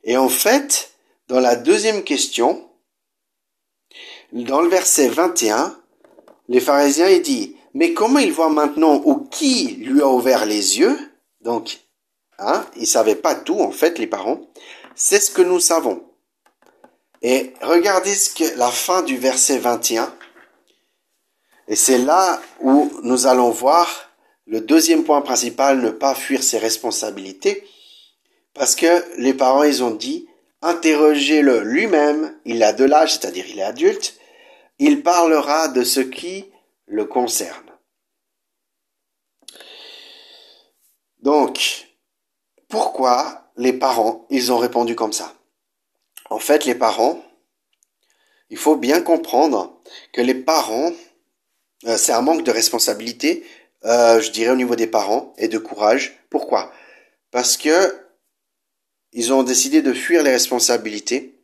Et 0.04 0.18
en 0.18 0.30
fait, 0.30 0.92
dans 1.28 1.40
la 1.40 1.56
deuxième 1.56 2.04
question, 2.04 2.70
dans 4.34 4.62
le 4.62 4.68
verset 4.68 5.08
21, 5.08 5.80
les 6.50 6.60
pharisiens 6.60 7.10
ils 7.10 7.22
disent, 7.22 7.56
mais 7.74 7.94
comment 7.94 8.20
il 8.20 8.34
voit 8.34 8.50
maintenant 8.50 9.02
ou 9.06 9.26
qui 9.26 9.76
lui 9.76 10.02
a 10.02 10.08
ouvert 10.08 10.46
les 10.46 10.80
yeux? 10.80 10.98
Donc, 11.42 11.80
hein, 12.40 12.66
ils 12.76 12.88
savaient 12.88 13.16
pas 13.16 13.36
tout 13.36 13.60
en 13.62 13.72
fait, 13.72 13.98
les 13.98 14.08
parents. 14.08 14.42
C'est 14.96 15.20
ce 15.20 15.32
que 15.32 15.42
nous 15.42 15.60
savons. 15.60 16.04
Et 17.22 17.54
regardez 17.62 18.14
ce 18.14 18.34
que 18.34 18.58
la 18.58 18.70
fin 18.70 19.02
du 19.02 19.18
verset 19.18 19.60
21. 19.60 20.14
Et 21.70 21.78
c'est 21.78 22.00
là 22.00 22.42
où 22.60 22.92
nous 23.04 23.28
allons 23.28 23.50
voir 23.50 24.03
le 24.46 24.62
deuxième 24.62 25.04
point 25.04 25.22
principal, 25.22 25.82
ne 25.82 25.90
pas 25.90 26.16
fuir 26.16 26.44
ses 26.44 26.58
responsabilités, 26.58 27.68
parce 28.54 28.76
que 28.76 29.04
les 29.18 29.34
parents, 29.34 29.64
ils 29.64 29.84
ont 29.84 29.92
dit, 29.92 30.28
interrogez-le 30.62 31.62
lui-même, 31.62 32.38
il 32.46 32.62
a 32.64 32.74
de 32.74 32.86
l'âge, 32.86 33.14
c'est-à-dire 33.14 33.46
il 33.48 33.60
est 33.60 33.64
adulte, 33.64 34.20
il 34.80 35.02
parlera 35.04 35.68
de 35.68 35.84
ce 35.84 36.00
qui 36.00 36.46
le 36.86 37.06
concerne. 37.06 37.72
Donc, 41.20 41.88
pourquoi 42.68 43.50
les 43.56 43.74
parents, 43.74 44.28
ils 44.30 44.52
ont 44.52 44.58
répondu 44.58 44.96
comme 44.96 45.14
ça? 45.14 45.34
En 46.30 46.40
fait, 46.40 46.66
les 46.66 46.76
parents, 46.76 47.24
il 48.50 48.58
faut 48.58 48.76
bien 48.76 49.02
comprendre 49.02 49.82
que 50.12 50.22
les 50.22 50.36
parents, 50.36 50.92
euh, 51.86 51.98
c'est 51.98 52.12
un 52.12 52.22
manque 52.22 52.44
de 52.44 52.52
responsabilité 52.52 53.46
euh, 53.86 54.22
je 54.22 54.32
dirais 54.32 54.52
au 54.52 54.56
niveau 54.56 54.76
des 54.76 54.88
parents 54.88 55.34
et 55.38 55.48
de 55.48 55.58
courage. 55.58 56.18
Pourquoi? 56.30 56.72
Parce 57.32 57.58
que 57.58 57.96
ils 59.12 59.32
ont 59.32 59.44
décidé 59.44 59.82
de 59.82 59.94
fuir 59.94 60.24
les 60.24 60.32
responsabilités 60.32 61.40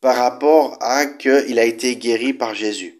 par 0.00 0.16
rapport 0.16 0.78
à 0.80 1.06
qu'il 1.06 1.58
a 1.58 1.64
été 1.64 1.96
guéri 1.96 2.32
par 2.32 2.54
Jésus. 2.54 2.94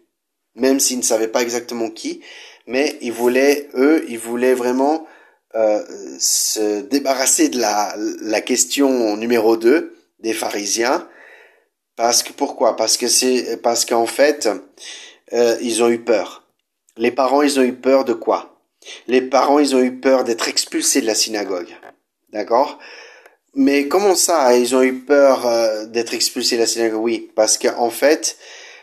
même 0.55 0.79
s'ils 0.79 0.97
ne 0.97 1.03
savaient 1.03 1.29
pas 1.29 1.41
exactement 1.41 1.89
qui, 1.89 2.21
mais 2.67 2.97
ils 3.01 3.13
voulaient, 3.13 3.69
eux, 3.75 4.03
ils 4.09 4.19
voulaient 4.19 4.53
vraiment 4.53 5.07
euh, 5.55 5.83
se 6.19 6.81
débarrasser 6.81 7.49
de 7.49 7.59
la, 7.59 8.41
question 8.41 9.17
numéro 9.17 9.57
2 9.57 9.95
des 10.19 10.33
pharisiens. 10.33 11.07
Parce 11.95 12.23
que 12.23 12.33
pourquoi? 12.33 12.75
Parce 12.75 12.97
que 12.97 13.07
c'est 13.07 13.57
parce 13.61 13.85
qu'en 13.85 14.05
fait, 14.05 14.49
euh, 15.33 15.57
ils 15.61 15.81
ont 15.83 15.89
eu 15.89 15.99
peur. 15.99 16.38
Les 16.99 17.11
parents, 17.11 17.41
ils 17.41 17.57
ont 17.57 17.63
eu 17.63 17.73
peur 17.73 18.03
de 18.03 18.11
quoi? 18.11 18.59
Les 19.07 19.21
parents, 19.21 19.59
ils 19.59 19.73
ont 19.73 19.79
eu 19.81 19.95
peur 20.01 20.25
d'être 20.25 20.49
expulsés 20.49 20.99
de 20.99 21.05
la 21.05 21.15
synagogue. 21.15 21.73
D'accord? 22.33 22.77
Mais 23.55 23.87
comment 23.87 24.15
ça 24.15 24.57
Ils 24.57 24.75
ont 24.75 24.81
eu 24.81 24.99
peur 24.99 25.47
euh, 25.47 25.85
d'être 25.85 26.13
expulsés 26.13 26.57
de 26.57 26.61
la 26.61 26.67
synagogue? 26.67 27.01
Oui, 27.01 27.31
parce 27.35 27.57
qu'en 27.57 27.89
fait, 27.89 28.37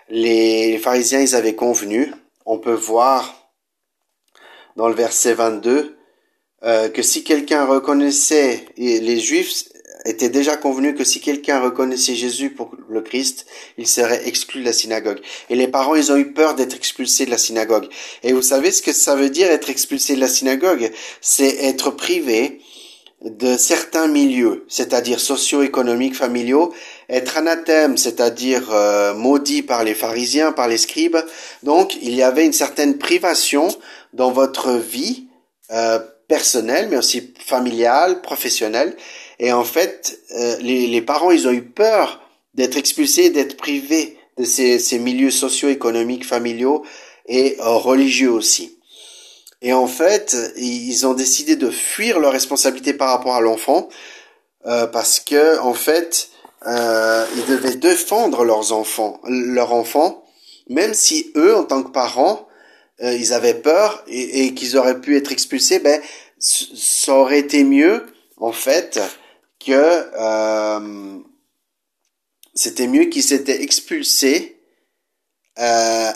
les 0.08 0.78
pharisiens, 0.78 1.20
ils 1.20 1.35
avaient 1.35 1.54
convenu, 1.54 2.11
on 2.46 2.58
peut 2.58 2.73
voir 2.73 3.52
dans 4.76 4.88
le 4.88 4.94
verset 4.94 5.35
22, 5.35 5.99
euh, 6.62 6.88
que 6.88 7.02
si 7.02 7.23
quelqu'un 7.23 7.66
reconnaissait, 7.66 8.64
les 8.78 9.20
juifs 9.20 9.64
étaient 10.06 10.28
déjà 10.28 10.56
convenus 10.56 10.94
que 10.96 11.04
si 11.04 11.20
quelqu'un 11.20 11.60
reconnaissait 11.60 12.14
Jésus 12.14 12.50
pour 12.50 12.70
le 12.88 13.00
Christ, 13.00 13.46
il 13.76 13.86
serait 13.86 14.26
exclu 14.26 14.60
de 14.60 14.66
la 14.66 14.72
synagogue. 14.72 15.20
Et 15.50 15.56
les 15.56 15.68
parents, 15.68 15.94
ils 15.94 16.12
ont 16.12 16.16
eu 16.16 16.32
peur 16.32 16.54
d'être 16.54 16.76
expulsés 16.76 17.26
de 17.26 17.30
la 17.30 17.38
synagogue. 17.38 17.88
Et 18.22 18.32
vous 18.32 18.42
savez 18.42 18.70
ce 18.70 18.82
que 18.82 18.92
ça 18.92 19.14
veut 19.14 19.30
dire 19.30 19.50
être 19.50 19.70
expulsé 19.70 20.14
de 20.14 20.20
la 20.20 20.28
synagogue? 20.28 20.90
C'est 21.20 21.64
être 21.64 21.90
privé 21.90 22.60
de 23.25 23.56
certains 23.56 24.08
milieux, 24.08 24.64
c'est-à-dire 24.68 25.20
socio-économiques, 25.20 26.14
familiaux, 26.14 26.72
être 27.08 27.38
anathème, 27.38 27.96
c'est-à-dire 27.96 28.70
euh, 28.72 29.14
maudit 29.14 29.62
par 29.62 29.84
les 29.84 29.94
pharisiens, 29.94 30.52
par 30.52 30.68
les 30.68 30.76
scribes. 30.76 31.16
Donc, 31.62 31.96
il 32.02 32.14
y 32.14 32.22
avait 32.22 32.44
une 32.44 32.52
certaine 32.52 32.98
privation 32.98 33.68
dans 34.12 34.30
votre 34.30 34.72
vie 34.72 35.28
euh, 35.72 35.98
personnelle, 36.28 36.88
mais 36.90 36.98
aussi 36.98 37.32
familiale, 37.38 38.20
professionnelle. 38.20 38.96
Et 39.38 39.52
en 39.52 39.64
fait, 39.64 40.19
euh, 40.37 40.57
les, 40.61 40.87
les, 40.87 41.02
parents, 41.02 41.31
ils 41.31 41.47
ont 41.47 41.52
eu 41.52 41.62
peur 41.62 42.21
d'être 42.55 42.76
expulsés, 42.76 43.31
d'être 43.31 43.57
privés 43.57 44.16
de 44.38 44.45
ces, 44.45 44.78
ces 44.78 44.99
milieux 44.99 45.31
socio-économiques, 45.31 46.25
familiaux 46.25 46.85
et 47.26 47.57
religieux 47.59 48.31
aussi. 48.31 48.78
Et 49.62 49.73
en 49.73 49.87
fait, 49.87 50.37
ils 50.57 51.07
ont 51.07 51.14
décidé 51.14 51.57
de 51.57 51.71
fuir 51.71 52.21
leurs 52.21 52.33
responsabilités 52.33 52.93
par 52.93 53.11
rapport 53.11 53.35
à 53.35 53.40
l'enfant 53.40 53.88
euh, 54.66 54.87
parce 54.87 55.21
que 55.21 55.59
en 55.61 55.75
fait, 55.75 56.28
euh, 56.66 57.25
ils 57.37 57.47
devaient 57.47 57.76
défendre 57.76 58.45
leurs 58.45 58.73
enfants, 58.73 59.21
leurs 59.28 59.73
enfants, 59.73 60.25
même 60.69 60.93
si 60.93 61.31
eux, 61.37 61.57
en 61.57 61.64
tant 61.64 61.83
que 61.83 61.90
parents, 61.90 62.49
euh, 63.02 63.12
ils 63.12 63.33
avaient 63.33 63.55
peur 63.55 64.02
et, 64.09 64.45
et 64.45 64.55
qu'ils 64.55 64.76
auraient 64.76 65.00
pu 65.00 65.16
être 65.16 65.31
expulsés. 65.31 65.78
Ben, 65.78 66.00
ça 66.38 67.14
aurait 67.14 67.38
été 67.38 67.62
mieux, 67.62 68.07
en 68.38 68.52
fait, 68.52 69.00
que 69.66 70.11
euh, 70.18 71.18
c'était 72.54 72.87
mieux 72.87 73.06
qu'ils 73.06 73.25
s'étaient 73.25 73.62
expulsés 73.62 74.56
euh, 75.58 76.12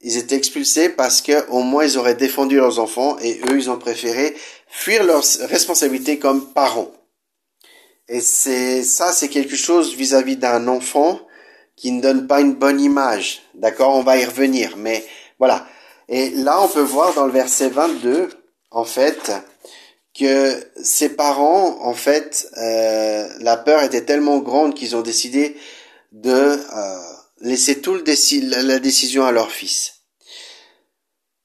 ils 0.00 0.16
étaient 0.16 0.34
expulsés 0.34 0.88
parce 0.88 1.20
que 1.20 1.48
au 1.50 1.60
moins 1.60 1.84
ils 1.84 1.96
auraient 1.96 2.14
défendu 2.14 2.56
leurs 2.56 2.78
enfants 2.78 3.18
et 3.20 3.40
eux 3.48 3.56
ils 3.56 3.70
ont 3.70 3.78
préféré 3.78 4.34
fuir 4.68 5.04
leurs 5.04 5.24
responsabilités 5.42 6.18
comme 6.18 6.52
parents. 6.52 6.90
Et 8.08 8.20
c'est 8.20 8.82
ça, 8.82 9.12
c'est 9.12 9.28
quelque 9.28 9.54
chose 9.56 9.94
vis-à-vis 9.94 10.36
d'un 10.36 10.66
enfant 10.66 11.20
qui 11.76 11.92
ne 11.92 12.02
donne 12.02 12.26
pas 12.26 12.40
une 12.40 12.54
bonne 12.54 12.80
image. 12.80 13.42
D'accord, 13.54 13.94
on 13.94 14.02
va 14.02 14.18
y 14.18 14.24
revenir, 14.24 14.76
mais 14.76 15.04
voilà. 15.38 15.66
Et 16.08 16.30
là, 16.30 16.60
on 16.60 16.68
peut 16.68 16.80
voir 16.80 17.14
dans 17.14 17.26
le 17.26 17.32
verset 17.32 17.68
22, 17.68 18.28
en 18.70 18.84
fait, 18.84 19.32
que 20.22 20.64
ses 20.80 21.08
parents, 21.08 21.78
en 21.82 21.94
fait, 21.94 22.48
euh, 22.56 23.28
la 23.40 23.56
peur 23.56 23.82
était 23.82 24.04
tellement 24.04 24.38
grande 24.38 24.74
qu'ils 24.74 24.94
ont 24.94 25.02
décidé 25.02 25.56
de 26.12 26.30
euh, 26.30 26.98
laisser 27.40 27.80
tout 27.80 27.94
le 27.94 28.04
la 28.64 28.78
décision 28.78 29.24
à 29.24 29.32
leur 29.32 29.50
fils. 29.50 29.94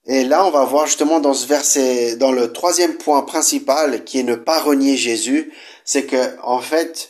Et 0.06 0.24
là, 0.24 0.46
on 0.46 0.52
va 0.52 0.64
voir 0.64 0.86
justement 0.86 1.20
dans 1.20 1.34
ce 1.34 1.48
verset, 1.48 2.18
dans 2.18 2.32
le 2.32 2.54
troisième 2.54 2.98
point 2.98 3.24
principal, 3.24 4.04
qui 4.04 4.20
est 4.20 4.24
ne 4.24 4.36
pas 4.36 4.62
renier 4.62 4.96
Jésus, 4.96 5.52
c'est 5.84 6.06
que 6.06 6.38
en 6.44 6.62
fait, 6.62 7.10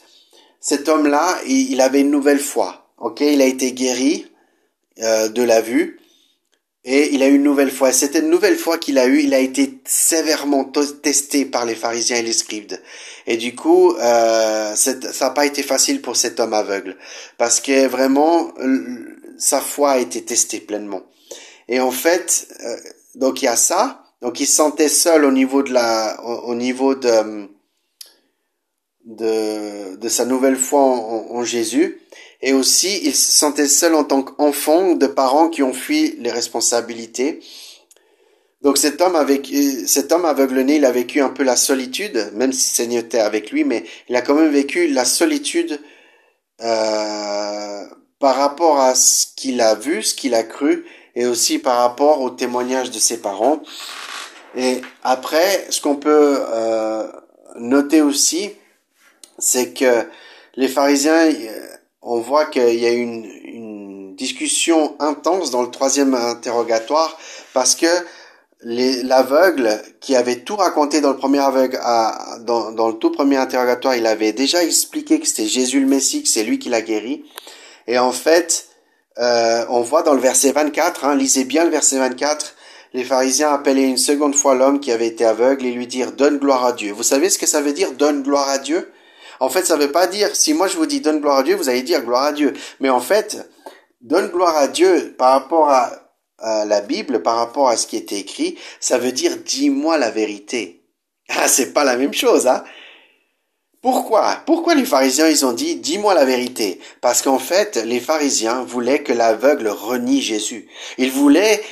cet 0.62 0.88
homme-là, 0.88 1.38
il, 1.47 1.81
avait 1.81 2.01
une 2.01 2.12
nouvelle 2.12 2.39
foi. 2.39 2.93
Ok, 2.97 3.19
il 3.19 3.41
a 3.41 3.45
été 3.45 3.74
guéri 3.74 4.31
euh, 5.00 5.27
de 5.27 5.43
la 5.43 5.59
vue 5.59 6.00
et 6.89 7.13
il 7.13 7.22
a 7.22 7.27
eu 7.27 7.36
une 7.36 7.44
nouvelle 7.44 7.70
foi. 7.70 7.91
C'était 7.91 8.20
une 8.20 8.29
nouvelle 8.29 8.56
foi 8.56 8.77
qu'il 8.77 8.98
a 8.98 9.08
eue. 9.08 9.20
Il 9.20 9.34
a 9.34 9.39
été 9.39 9.77
sévèrement 9.86 10.63
testé 10.63 11.44
par 11.44 11.65
les 11.65 11.75
pharisiens 11.75 12.15
et 12.15 12.22
les 12.22 12.32
scribes. 12.32 12.72
Et 13.27 13.36
du 13.36 13.56
coup, 13.56 13.94
euh, 13.98 14.74
ça 14.74 14.94
n'a 14.94 15.29
pas 15.32 15.46
été 15.46 15.63
facile 15.63 16.01
pour 16.01 16.15
cet 16.15 16.39
homme 16.39 16.53
aveugle 16.53 16.96
parce 17.38 17.60
que 17.60 17.88
vraiment 17.88 18.53
sa 19.38 19.60
foi 19.60 19.91
a 19.91 19.98
été 19.98 20.24
testée 20.24 20.62
pleinement. 20.62 21.01
Et 21.67 21.82
en 21.82 21.91
fait, 21.91 22.48
euh, 22.63 22.77
donc 23.15 23.41
il 23.41 23.46
y 23.46 23.50
a 23.50 23.58
ça. 23.58 24.06
Donc 24.22 24.39
il 24.39 24.48
se 24.48 24.56
sentait 24.56 24.88
seul 24.88 25.25
au 25.25 25.32
niveau 25.32 25.63
de 25.63 25.74
la, 25.74 26.24
au, 26.24 26.56
niveau 26.56 26.96
de, 26.96 27.50
de, 29.03 29.98
de 29.98 30.10
sa 30.10 30.24
nouvelle 30.24 30.56
foi 30.56 30.79
en, 30.79 31.44
Jésus. 31.44 32.00
Et 32.41 32.53
aussi, 32.53 33.00
il 33.03 33.15
se 33.15 33.32
sentait 33.32 33.67
seul 33.67 33.96
en 33.96 34.03
tant 34.03 34.22
qu'enfant 34.22 34.94
de 34.94 35.08
parents 35.08 35.50
qui 35.50 35.63
ont 35.63 35.74
fui 35.74 36.15
les 36.20 36.32
responsabilités. 36.32 37.39
Donc 38.62 38.77
cet 38.77 39.01
homme 39.01 39.15
avec 39.15 39.51
cet 39.86 40.12
homme 40.12 40.25
aveugle-né, 40.25 40.75
il 40.77 40.86
a 40.86 40.91
vécu 40.91 41.22
un 41.22 41.29
peu 41.29 41.44
la 41.44 41.56
solitude, 41.56 42.32
même 42.34 42.51
si 42.51 42.70
Seigneur 42.70 43.03
était 43.03 43.20
avec 43.20 43.51
lui, 43.51 43.63
mais 43.63 43.84
il 44.10 44.15
a 44.15 44.22
quand 44.22 44.34
même 44.34 44.51
vécu 44.51 44.88
la 44.88 45.06
solitude 45.06 45.79
euh, 46.62 47.84
par 48.20 48.36
rapport 48.36 48.79
à 48.79 48.96
ce 48.96 49.27
qu'il 49.36 49.62
a 49.62 49.75
vu, 49.75 50.01
ce 50.01 50.15
qu'il 50.15 50.34
a 50.34 50.44
cru, 50.44 50.86
et 51.15 51.27
aussi 51.27 51.60
par 51.60 51.77
rapport 51.77 52.22
au 52.22 52.29
témoignage 52.32 52.91
de 52.91 53.00
ses 53.00 53.17
parents. 53.22 53.62
Et 54.56 54.82
après, 55.03 55.67
ce 55.70 55.82
qu'on 55.82 55.96
peut 55.96 56.39
euh, 56.41 57.08
noter 57.58 58.01
aussi, 58.01 58.51
c'est 59.38 59.74
que 59.74 60.08
les 60.56 60.67
pharisiens, 60.67 61.29
on 62.10 62.22
voit 62.22 62.46
qu'il 62.46 62.80
y 62.80 62.86
a 62.86 62.92
une, 62.92 63.26
une 63.44 64.16
discussion 64.16 64.96
intense 65.00 65.52
dans 65.52 65.62
le 65.62 65.70
troisième 65.70 66.16
interrogatoire 66.16 67.18
parce 67.54 67.76
que 67.76 67.88
l'aveugle 68.64 69.82
qui 70.00 70.16
avait 70.16 70.38
tout 70.38 70.56
raconté 70.56 71.02
dans 71.02 71.12
le 71.12 71.18
premier 71.18 71.40
aveugle, 71.40 71.78
dans, 72.42 72.88
le 72.88 72.94
tout 72.94 73.12
premier 73.12 73.36
interrogatoire, 73.36 73.96
il 73.96 74.08
avait 74.08 74.32
déjà 74.32 74.64
expliqué 74.64 75.20
que 75.20 75.28
c'était 75.28 75.46
Jésus 75.46 75.82
le 75.82 75.86
Messie, 75.86 76.24
que 76.24 76.30
c'est 76.30 76.44
lui 76.44 76.60
qui 76.60 76.70
l'a 76.70 76.82
guéri. 76.82 77.26
Et 77.88 78.00
en 78.00 78.14
fait, 78.14 78.70
euh, 79.20 79.66
on 79.70 79.82
voit 79.82 80.02
dans 80.02 80.14
le 80.14 80.22
verset 80.22 80.54
24, 80.54 81.06
hein, 81.06 81.16
lisez 81.16 81.44
bien 81.44 81.66
le 81.66 81.70
verset 81.70 82.00
24, 82.00 82.56
les 82.94 83.04
pharisiens 83.04 83.54
appelaient 83.54 83.88
une 83.88 83.98
seconde 83.98 84.34
fois 84.34 84.56
l'homme 84.56 84.80
qui 84.80 84.92
avait 84.92 85.08
été 85.08 85.26
aveugle 85.26 85.66
et 85.66 85.72
lui 85.72 85.88
dirent 85.88 86.14
donne 86.14 86.38
gloire 86.38 86.66
à 86.66 86.72
Dieu. 86.72 86.94
Vous 86.94 87.04
savez 87.04 87.30
ce 87.30 87.38
que 87.38 87.46
ça 87.46 87.62
veut 87.62 87.74
dire 87.74 87.92
donne 87.92 88.24
gloire 88.24 88.48
à 88.48 88.58
Dieu 88.60 88.90
En 89.39 89.50
fait, 89.50 89.65
ça 89.65 89.77
veut 89.77 89.91
pas 89.91 90.08
dire 90.08 90.36
si 90.36 90.53
moi 90.53 90.67
je 90.67 90.77
vous 90.77 90.86
dis 90.86 91.01
donne 91.01 91.20
gloire 91.20 91.38
à 91.38 91.44
Dieu, 91.44 91.56
vous 91.56 91.70
allez 91.70 91.84
dire 91.84 92.03
gloire 92.03 92.24
à 92.24 92.32
Dieu. 92.32 92.53
Mais 92.79 92.89
en 92.89 93.00
fait, 93.00 93.50
donne 94.01 94.29
gloire 94.29 94.56
à 94.58 94.67
Dieu 94.67 95.15
par 95.17 95.32
rapport 95.32 95.70
à, 95.70 96.03
la 96.39 96.82
Bible, 96.82 97.24
par 97.24 97.38
rapport 97.38 97.67
à 97.67 97.77
ce 97.77 97.88
qui 97.88 97.98
était 97.98 98.20
écrit, 98.20 98.60
ça 98.79 99.00
veut 99.00 99.12
dire 99.12 99.38
dis-moi 99.44 99.98
la 99.98 100.12
vérité. 100.12 100.74
Ah, 101.29 101.50
c'est 101.50 101.74
pas 101.74 101.84
la 101.84 101.98
même 101.98 102.13
chose, 102.13 102.48
hein 102.48 102.63
pourquoi? 103.82 104.41
Pourquoi 104.46 104.75
les 104.75 104.86
pharisiens 104.86 105.29
ils 105.29 105.46
ont 105.46 105.53
dit 105.53 105.75
dis-moi 105.75 106.13
la 106.13 106.25
vérité? 106.25 106.79
Parce 107.00 107.22
qu'en 107.22 107.39
fait 107.39 107.77
les 107.77 108.00
pharisiens 108.00 108.63
voulaient 108.63 109.03
que 109.03 109.13
l'aveugle 109.13 109.67
renie 109.67 110.22
Jésus. 110.22 110.67
Ils 110.98 111.12
voulaient 111.12 111.63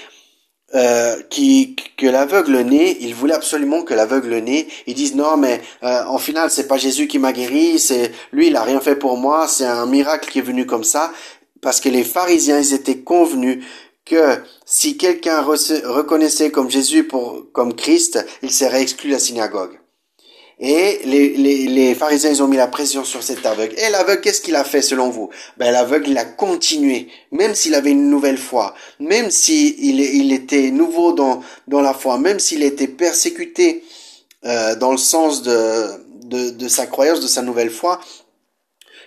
euh, 0.74 1.22
qui, 1.30 1.76
que 1.96 2.08
l'aveugle 2.08 2.58
né, 2.62 2.98
ils 3.00 3.14
voulaient 3.14 3.36
absolument 3.36 3.84
que 3.84 3.94
l'aveugle 3.94 4.36
né, 4.38 4.68
ils 4.88 4.96
disent 4.96 5.16
non 5.16 5.38
mais 5.38 5.62
euh, 5.84 6.04
en 6.08 6.18
final 6.18 6.50
c'est 6.50 6.68
pas 6.68 6.78
Jésus 6.78 7.08
qui 7.08 7.20
m'a 7.20 7.34
guéri, 7.34 7.78
c'est 7.78 8.12
lui 8.32 8.48
il 8.48 8.56
a 8.56 8.64
rien 8.64 8.82
fait 8.82 8.96
pour 8.96 9.16
moi, 9.16 9.48
c'est 9.48 9.66
un 9.66 9.86
miracle 9.86 10.30
qui 10.30 10.40
est 10.40 10.42
venu 10.42 10.66
comme 10.66 10.84
ça, 10.84 11.14
parce 11.62 11.80
que 11.80 11.90
les 11.90 12.04
pharisiens 12.04 12.60
ils 12.60 12.74
étaient 12.74 13.00
convenus 13.00 13.64
que 14.06 14.40
si 14.66 14.98
quelqu'un 14.98 15.42
reconnaissait 15.42 16.52
comme 16.52 16.70
Jésus 16.70 17.04
pour 17.04 17.46
comme 17.54 17.76
Christ, 17.76 18.26
il 18.42 18.52
serait 18.52 18.82
exclu 18.82 19.10
de 19.10 19.14
la 19.14 19.20
synagogue. 19.20 19.80
Et 20.60 21.02
les, 21.04 21.30
les, 21.36 21.68
les, 21.68 21.96
pharisiens, 21.96 22.30
ils 22.30 22.42
ont 22.42 22.48
mis 22.48 22.56
la 22.56 22.68
pression 22.68 23.04
sur 23.04 23.22
cet 23.22 23.46
aveugle. 23.46 23.76
Et 23.78 23.90
l'aveugle, 23.90 24.22
qu'est-ce 24.22 24.40
qu'il 24.40 24.56
a 24.56 24.64
fait 24.64 24.82
selon 24.82 25.10
vous? 25.10 25.30
Ben 25.58 25.72
l'aveugle, 25.72 26.10
il 26.10 26.18
a 26.18 26.24
continué, 26.24 27.10
même 27.32 27.56
s'il 27.56 27.76
avait 27.76 27.92
une 27.92 28.10
nouvelle 28.10 28.38
foi, 28.38 28.74
même 29.00 29.32
s'il 29.32 30.00
il 30.00 30.32
était 30.32 30.72
nouveau 30.72 31.12
dans, 31.12 31.42
dans 31.68 31.82
la 31.82 31.94
foi, 31.94 32.18
même 32.18 32.40
s'il 32.40 32.64
était 32.64 32.88
persécuté 32.88 33.84
euh, 34.46 34.76
dans 34.76 34.92
le 34.92 34.98
sens 34.98 35.42
de, 35.42 35.88
de, 36.24 36.52
de 36.52 36.68
sa 36.70 36.88
croyance, 36.88 37.20
de 37.20 37.28
sa 37.28 37.42
nouvelle 37.42 37.72
foi. 37.72 38.00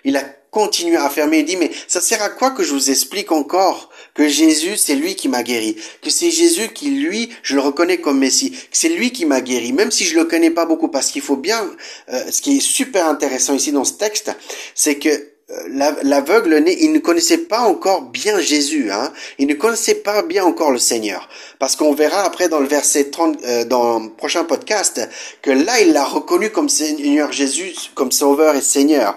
Il 0.05 0.17
a 0.19 0.25
continué 0.51 0.97
à 0.97 1.05
affirmer, 1.05 1.39
il 1.39 1.45
dit, 1.45 1.57
mais 1.57 1.71
ça 1.87 2.01
sert 2.01 2.23
à 2.23 2.29
quoi 2.29 2.51
que 2.51 2.63
je 2.63 2.73
vous 2.73 2.91
explique 2.91 3.33
encore 3.33 3.89
que 4.19 4.27
Jésus, 4.27 4.77
c'est 4.77 4.97
lui 4.97 5.15
qui 5.15 5.29
m'a 5.29 5.45
guéri, 5.45 5.77
que 6.03 6.11
c'est 6.11 6.33
Jésus 6.33 6.71
qui, 6.75 6.91
lui, 6.91 7.31
je 7.45 7.55
le 7.55 7.61
reconnais 7.61 7.99
comme 7.99 8.19
Messie, 8.19 8.51
que 8.51 8.57
c'est 8.73 8.89
lui 8.89 9.13
qui 9.13 9.25
m'a 9.27 9.41
guéri, 9.41 9.73
même 9.73 9.93
si 9.93 10.05
je 10.05 10.17
le 10.17 10.25
connais 10.25 10.51
pas 10.51 10.67
beaucoup, 10.67 10.89
parce 10.89 11.13
qu'il 11.13 11.23
faut 11.23 11.37
bien, 11.37 11.65
euh, 12.13 12.25
ce 12.29 12.43
qui 12.43 12.57
est 12.57 12.61
super 12.61 13.07
intéressant 13.07 13.55
ici 13.55 13.71
dans 13.71 13.85
ce 13.85 13.93
texte, 13.93 14.33
c'est 14.75 14.97
que 14.97 15.09
euh, 15.09 15.95
l'aveugle 16.03 16.65
il 16.67 16.93
ne 16.93 16.99
connaissait 16.99 17.39
pas 17.39 17.61
encore 17.61 18.03
bien 18.03 18.41
Jésus, 18.41 18.91
hein. 18.91 19.13
Il 19.39 19.47
ne 19.47 19.55
connaissait 19.55 19.95
pas 19.95 20.23
bien 20.23 20.45
encore 20.45 20.73
le 20.73 20.81
Seigneur, 20.81 21.29
parce 21.61 21.77
qu'on 21.77 21.95
verra 21.95 22.23
après 22.23 22.49
dans 22.49 22.59
le 22.59 22.67
verset 22.67 23.11
30, 23.11 23.39
euh, 23.45 23.65
dans 23.67 24.01
le 24.01 24.11
prochain 24.11 24.43
podcast, 24.43 25.01
que 25.43 25.53
là 25.53 25.81
il 25.81 25.93
l'a 25.93 26.05
reconnu 26.05 26.51
comme 26.51 26.69
Seigneur 26.69 27.31
Jésus, 27.31 27.73
comme 27.95 28.11
Sauveur 28.11 28.57
et 28.57 28.63
Seigneur. 28.63 29.17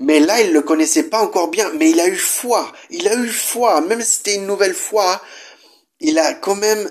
Mais 0.00 0.20
là, 0.20 0.40
il 0.40 0.52
le 0.52 0.62
connaissait 0.62 1.04
pas 1.04 1.20
encore 1.20 1.48
bien, 1.48 1.70
mais 1.78 1.90
il 1.90 2.00
a 2.00 2.08
eu 2.08 2.16
foi. 2.16 2.72
Il 2.90 3.08
a 3.08 3.14
eu 3.14 3.28
foi, 3.28 3.80
même 3.80 4.00
si 4.02 4.14
c'était 4.14 4.34
une 4.36 4.46
nouvelle 4.46 4.74
foi, 4.74 5.20
il 6.00 6.18
a 6.18 6.34
quand 6.34 6.56
même 6.56 6.90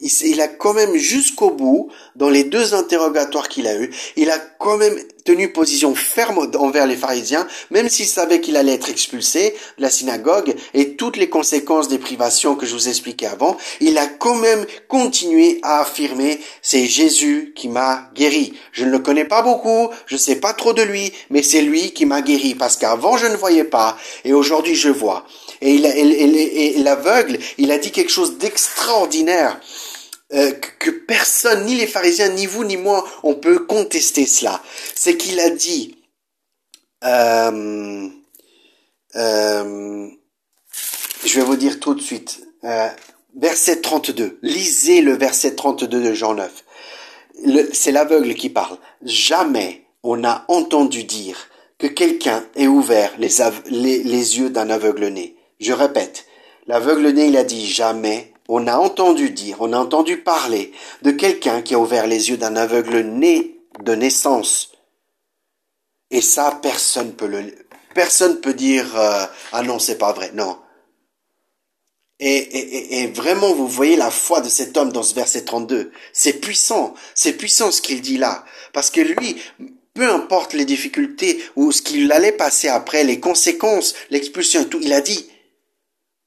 il 0.00 0.40
a 0.40 0.48
quand 0.48 0.72
même 0.72 0.96
jusqu'au 0.96 1.50
bout, 1.50 1.90
dans 2.16 2.30
les 2.30 2.44
deux 2.44 2.74
interrogatoires 2.74 3.48
qu'il 3.48 3.66
a 3.66 3.76
eus, 3.76 3.90
il 4.16 4.30
a 4.30 4.38
quand 4.38 4.76
même 4.76 4.98
tenu 5.24 5.52
position 5.52 5.94
ferme 5.94 6.50
envers 6.58 6.86
les 6.86 6.96
pharisiens, 6.96 7.46
même 7.70 7.88
s'il 7.88 8.06
savait 8.06 8.40
qu'il 8.40 8.56
allait 8.56 8.74
être 8.74 8.88
expulsé 8.88 9.54
de 9.76 9.82
la 9.82 9.90
synagogue 9.90 10.54
et 10.74 10.96
toutes 10.96 11.16
les 11.16 11.28
conséquences 11.28 11.88
des 11.88 11.98
privations 11.98 12.54
que 12.54 12.66
je 12.66 12.72
vous 12.72 12.88
expliquais 12.88 13.26
avant, 13.26 13.56
il 13.80 13.98
a 13.98 14.06
quand 14.06 14.34
même 14.34 14.64
continué 14.88 15.60
à 15.62 15.80
affirmer 15.80 16.40
c'est 16.62 16.86
Jésus 16.86 17.52
qui 17.54 17.68
m'a 17.68 18.10
guéri. 18.14 18.54
Je 18.72 18.84
ne 18.84 18.90
le 18.90 18.98
connais 18.98 19.24
pas 19.24 19.42
beaucoup, 19.42 19.90
je 20.06 20.14
ne 20.14 20.20
sais 20.20 20.36
pas 20.36 20.52
trop 20.52 20.72
de 20.72 20.82
lui, 20.82 21.12
mais 21.28 21.42
c'est 21.42 21.62
lui 21.62 21.92
qui 21.92 22.06
m'a 22.06 22.22
guéri 22.22 22.54
parce 22.54 22.76
qu'avant 22.76 23.16
je 23.16 23.26
ne 23.26 23.36
voyais 23.36 23.64
pas 23.64 23.98
et 24.24 24.32
aujourd'hui 24.32 24.74
je 24.74 24.88
vois. 24.88 25.26
Et, 25.62 25.78
l'aveugle, 26.78 27.38
il 27.58 27.70
a 27.70 27.78
dit 27.78 27.90
quelque 27.90 28.10
chose 28.10 28.38
d'extraordinaire. 28.38 29.60
Euh, 30.32 30.52
que 30.78 30.90
personne, 30.90 31.64
ni 31.64 31.74
les 31.74 31.88
pharisiens, 31.88 32.28
ni 32.28 32.46
vous, 32.46 32.64
ni 32.64 32.76
moi, 32.76 33.04
on 33.24 33.34
peut 33.34 33.60
contester 33.60 34.26
cela. 34.26 34.62
C'est 34.94 35.16
qu'il 35.16 35.40
a 35.40 35.50
dit, 35.50 35.96
euh, 37.02 38.08
euh, 39.16 40.08
je 41.24 41.34
vais 41.34 41.44
vous 41.44 41.56
dire 41.56 41.80
tout 41.80 41.94
de 41.94 42.00
suite, 42.00 42.46
verset 43.34 43.80
32, 43.80 44.38
lisez 44.42 45.02
le 45.02 45.14
verset 45.14 45.56
32 45.56 46.00
de 46.00 46.14
Jean 46.14 46.34
9. 46.34 46.64
C'est 47.72 47.90
l'aveugle 47.90 48.34
qui 48.34 48.50
parle. 48.50 48.78
Jamais 49.02 49.84
on 50.04 50.22
a 50.22 50.44
entendu 50.46 51.02
dire 51.02 51.48
que 51.78 51.88
quelqu'un 51.88 52.46
ait 52.54 52.68
ouvert 52.68 53.12
les, 53.18 53.30
les, 53.66 54.02
les 54.02 54.38
yeux 54.38 54.50
d'un 54.50 54.70
aveugle 54.70 55.08
né. 55.08 55.34
Je 55.58 55.72
répète, 55.72 56.26
l'aveugle 56.66 57.08
né, 57.08 57.26
il 57.26 57.36
a 57.36 57.44
dit 57.44 57.66
jamais 57.66 58.29
on 58.50 58.66
a 58.66 58.76
entendu 58.76 59.30
dire, 59.30 59.58
on 59.60 59.72
a 59.72 59.78
entendu 59.78 60.18
parler 60.18 60.72
de 61.02 61.12
quelqu'un 61.12 61.62
qui 61.62 61.74
a 61.74 61.78
ouvert 61.78 62.06
les 62.06 62.30
yeux 62.30 62.36
d'un 62.36 62.56
aveugle 62.56 63.00
né 63.00 63.60
de 63.84 63.94
naissance. 63.94 64.72
Et 66.10 66.20
ça, 66.20 66.58
personne 66.60 67.12
peut 67.12 67.28
le, 67.28 67.54
personne 67.94 68.40
peut 68.40 68.54
dire 68.54 68.98
euh, 68.98 69.24
ah 69.52 69.62
non 69.62 69.78
c'est 69.78 69.98
pas 69.98 70.12
vrai, 70.12 70.32
non. 70.34 70.58
Et, 72.18 72.36
et, 72.36 73.00
et, 73.00 73.06
vraiment, 73.06 73.54
vous 73.54 73.68
voyez 73.68 73.96
la 73.96 74.10
foi 74.10 74.42
de 74.42 74.48
cet 74.50 74.76
homme 74.76 74.92
dans 74.92 75.02
ce 75.02 75.14
verset 75.14 75.44
32. 75.44 75.90
C'est 76.12 76.34
puissant, 76.34 76.94
c'est 77.14 77.32
puissant 77.32 77.70
ce 77.70 77.80
qu'il 77.80 78.02
dit 78.02 78.18
là, 78.18 78.44
parce 78.74 78.90
que 78.90 79.00
lui, 79.00 79.40
peu 79.94 80.06
importe 80.10 80.52
les 80.52 80.66
difficultés 80.66 81.42
ou 81.56 81.72
ce 81.72 81.80
qu'il 81.80 82.12
allait 82.12 82.32
passer 82.32 82.68
après, 82.68 83.04
les 83.04 83.20
conséquences, 83.20 83.94
l'expulsion 84.10 84.62
et 84.62 84.66
tout, 84.66 84.80
il 84.82 84.92
a 84.92 85.00
dit, 85.00 85.30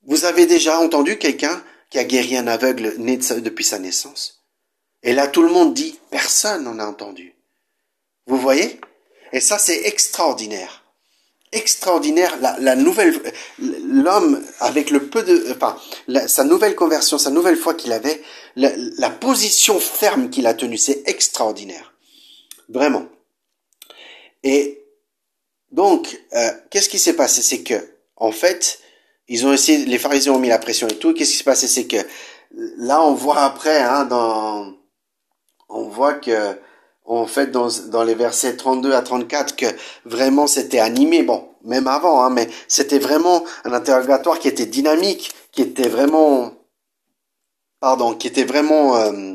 vous 0.07 0.25
avez 0.25 0.47
déjà 0.47 0.79
entendu 0.79 1.17
quelqu'un 1.19 1.61
qui 1.93 2.00
a 2.00 2.05
guéri 2.05 2.35
un 2.35 2.47
aveugle 2.47 2.95
né 2.97 3.17
depuis 3.17 3.63
sa 3.63 3.77
naissance. 3.77 4.43
Et 5.03 5.13
là, 5.13 5.27
tout 5.27 5.43
le 5.43 5.50
monde 5.50 5.75
dit, 5.75 6.00
personne 6.09 6.63
n'en 6.63 6.79
a 6.79 6.88
entendu. 6.88 7.35
Vous 8.25 8.39
voyez? 8.39 8.81
Et 9.31 9.39
ça, 9.39 9.59
c'est 9.59 9.85
extraordinaire. 9.85 10.85
Extraordinaire, 11.51 12.35
la, 12.41 12.75
nouvelle, 12.75 13.21
l'homme 13.59 14.43
avec 14.59 14.89
le 14.89 15.06
peu 15.06 15.21
de, 15.21 15.51
enfin, 15.51 15.79
sa 16.25 16.43
nouvelle 16.43 16.73
conversion, 16.73 17.19
sa 17.19 17.29
nouvelle 17.29 17.58
foi 17.58 17.75
qu'il 17.75 17.93
avait, 17.93 18.23
la, 18.56 19.12
position 19.12 19.79
ferme 19.79 20.32
qu'il 20.32 20.47
a 20.47 20.56
tenue, 20.56 20.79
c'est 20.79 21.08
extraordinaire. 21.08 21.93
Vraiment. 22.69 23.08
Et 24.41 24.84
donc, 25.69 26.19
euh, 26.34 26.53
qu'est-ce 26.71 26.89
qui 26.89 26.97
s'est 26.97 27.15
passé? 27.15 27.43
C'est 27.43 27.62
que, 27.62 27.88
en 28.15 28.32
fait, 28.32 28.79
ils 29.27 29.45
ont 29.45 29.53
essayé, 29.53 29.86
les 29.86 29.97
pharisiens 29.97 30.33
ont 30.33 30.39
mis 30.39 30.49
la 30.49 30.59
pression 30.59 30.88
et 30.88 30.95
tout. 30.95 31.13
Qu'est-ce 31.13 31.31
qui 31.31 31.38
s'est 31.38 31.43
passé? 31.43 31.67
C'est 31.67 31.88
que 31.88 31.97
là, 32.77 33.01
on 33.01 33.13
voit 33.13 33.39
après, 33.39 33.81
hein, 33.81 34.05
dans, 34.05 34.73
on 35.69 35.83
voit 35.83 36.13
que, 36.15 36.57
en 37.05 37.25
fait, 37.25 37.47
dans, 37.47 37.69
dans 37.89 38.03
les 38.03 38.15
versets 38.15 38.55
32 38.55 38.93
à 38.93 39.01
34, 39.01 39.55
que 39.55 39.65
vraiment 40.05 40.47
c'était 40.47 40.79
animé. 40.79 41.23
Bon, 41.23 41.47
même 41.63 41.88
avant, 41.88 42.23
hein, 42.23 42.29
mais 42.29 42.49
c'était 42.67 42.99
vraiment 42.99 43.43
un 43.63 43.73
interrogatoire 43.73 44.39
qui 44.39 44.47
était 44.47 44.65
dynamique, 44.65 45.33
qui 45.51 45.62
était 45.62 45.89
vraiment, 45.89 46.53
pardon, 47.79 48.13
qui 48.15 48.27
était 48.27 48.43
vraiment, 48.43 48.97
euh, 48.97 49.33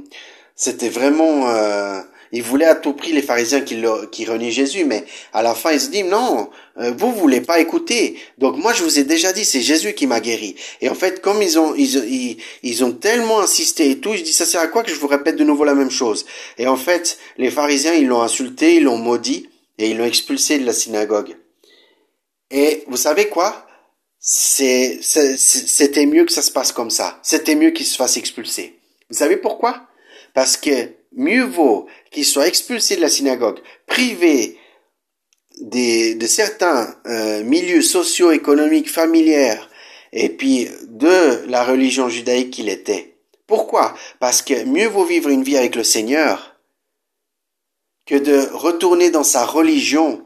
c'était 0.55 0.89
vraiment 0.91 1.49
euh, 1.49 2.01
il 2.33 2.43
voulait 2.43 2.67
à 2.67 2.75
tout 2.75 2.93
prix 2.93 3.13
les 3.13 3.23
pharisiens 3.23 3.61
qui, 3.61 3.83
qui 4.13 4.25
renient 4.25 4.51
Jésus, 4.51 4.85
mais 4.85 5.05
à 5.33 5.43
la 5.43 5.55
fin, 5.55 5.73
il 5.73 5.81
se 5.81 5.89
dit, 5.89 6.03
non, 6.03 6.51
euh, 6.79 6.93
vous 6.97 7.13
voulez 7.13 7.41
pas 7.41 7.61
écouter. 7.61 8.19
Donc 8.39 8.57
moi, 8.57 8.73
je 8.73 8.83
vous 8.83 8.99
ai 8.99 9.05
déjà 9.05 9.33
dit, 9.33 9.45
c'est 9.45 9.61
Jésus 9.61 9.95
qui 9.95 10.07
m'a 10.07 10.21
guéri. 10.21 10.57
Et 10.81 10.89
en 10.89 10.95
fait, 10.95 11.21
comme 11.21 11.43
ils 11.43 11.59
ont, 11.59 11.75
ils, 11.75 12.37
ils, 12.63 12.85
ont 12.85 12.93
tellement 12.93 13.41
insisté 13.41 13.91
et 13.91 13.99
tout, 13.99 14.15
je 14.15 14.23
dis, 14.23 14.33
ça 14.33 14.47
sert 14.47 14.61
à 14.61 14.69
quoi 14.69 14.83
que 14.83 14.91
je 14.91 14.99
vous 14.99 15.09
répète 15.09 15.37
de 15.37 15.45
nouveau 15.45 15.65
la 15.65 15.75
même 15.75 15.91
chose? 15.91 16.27
Et 16.59 16.67
en 16.67 16.77
fait, 16.77 17.19
les 17.37 17.51
pharisiens, 17.51 17.95
ils 17.95 18.07
l'ont 18.07 18.23
insulté, 18.23 18.77
ils 18.77 18.85
l'ont 18.85 18.99
maudit, 18.99 19.49
et 19.79 19.91
ils 19.91 19.97
l'ont 19.97 20.05
expulsé 20.05 20.59
de 20.59 20.67
la 20.67 20.73
synagogue. 20.73 21.37
Et 22.51 22.85
vous 22.89 22.97
savez 22.97 23.29
quoi? 23.29 23.67
C'était 24.21 24.99
mieux 26.07 26.25
que 26.25 26.33
ça 26.33 26.43
se 26.43 26.51
passe 26.51 26.73
comme 26.73 26.91
ça. 26.91 27.19
C'était 27.23 27.55
mieux 27.55 27.71
qu'il 27.71 27.87
se 27.87 27.97
fasse 27.97 28.17
expulser. 28.17 28.79
Vous 29.11 29.17
savez 29.17 29.37
pourquoi? 29.37 29.87
Parce 30.35 30.57
que 30.57 30.98
mieux 31.13 31.45
vaut 31.45 31.87
qu'il 32.11 32.25
soit 32.25 32.49
expulsé 32.49 32.97
de 32.97 33.01
la 33.01 33.09
synagogue, 33.09 33.61
privé 33.87 34.59
des, 35.61 36.15
de 36.15 36.27
certains 36.27 36.95
euh, 37.07 37.43
milieux 37.43 37.83
socio-économiques, 37.83 38.91
familières, 38.91 39.69
et 40.13 40.29
puis 40.31 40.69
de 40.89 41.45
la 41.49 41.65
religion 41.65 42.09
judaïque 42.09 42.51
qu'il 42.51 42.69
était. 42.69 43.17
Pourquoi? 43.47 43.95
Parce 44.21 44.43
que 44.43 44.65
mieux 44.65 44.89
vaut 44.89 45.05
vivre 45.05 45.31
une 45.31 45.43
vie 45.43 45.57
avec 45.57 45.75
le 45.75 45.85
Seigneur 45.85 46.57
que 48.07 48.15
de 48.15 48.49
retourner 48.53 49.11
dans 49.11 49.25
sa 49.25 49.45
religion 49.45 50.25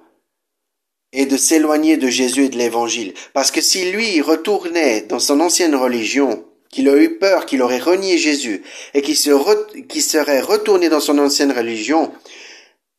et 1.13 1.27
de 1.27 1.37
s'éloigner 1.37 1.97
de 1.97 2.09
Jésus 2.09 2.45
et 2.45 2.49
de 2.49 2.59
l'Évangile. 2.59 3.15
Parce 3.33 3.51
que 3.51 3.61
si 3.61 3.91
lui 3.91 4.21
retournait 4.21 5.03
dans 5.03 5.19
son 5.19 5.41
ancienne 5.41 5.75
religion, 5.75 6.45
qu'il 6.73 6.89
a 6.89 6.97
eu 6.97 7.19
peur, 7.19 7.47
qu'il 7.47 7.63
aurait 7.63 7.79
renié 7.79 8.19
Jésus 8.19 8.63
et 8.95 9.03
qu'il 9.03 9.17
serait 9.17 10.41
retourné 10.41 10.89
dans 10.89 11.01
son 11.01 11.19
ancienne 11.19 11.53
religion, 11.53 12.11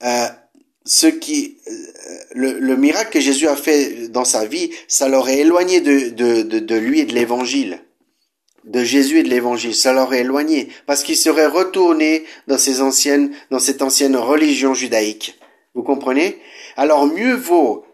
euh, 0.04 0.28
ce 0.86 1.08
qui, 1.08 1.58
euh, 1.68 2.60
le, 2.60 2.76
miracle 2.78 3.12
que 3.12 3.20
Jésus 3.20 3.48
a 3.48 3.56
fait 3.56 4.10
dans 4.10 4.26
sa 4.26 4.46
vie, 4.46 4.70
ça 4.88 5.10
l'aurait 5.10 5.40
éloigné 5.40 5.82
de, 5.82 6.10
de, 6.10 6.44
de, 6.44 6.76
lui 6.76 7.00
et 7.00 7.06
de 7.06 7.14
l'évangile. 7.14 7.80
De 8.64 8.84
Jésus 8.84 9.20
et 9.20 9.24
de 9.24 9.30
l'évangile. 9.30 9.76
Ça 9.76 9.92
l'aurait 9.92 10.22
éloigné. 10.22 10.70
Parce 10.86 11.04
qu'il 11.04 11.18
serait 11.18 11.48
retourné 11.48 12.26
dans 12.48 12.58
ses 12.58 12.82
anciennes, 12.82 13.34
dans 13.50 13.60
cette 13.60 13.82
ancienne 13.82 14.16
religion 14.16 14.74
judaïque. 14.74 15.38
Vous 15.74 15.84
comprenez? 15.84 16.40
Alors 16.78 17.08
mieux 17.08 17.34
vaut 17.34 17.86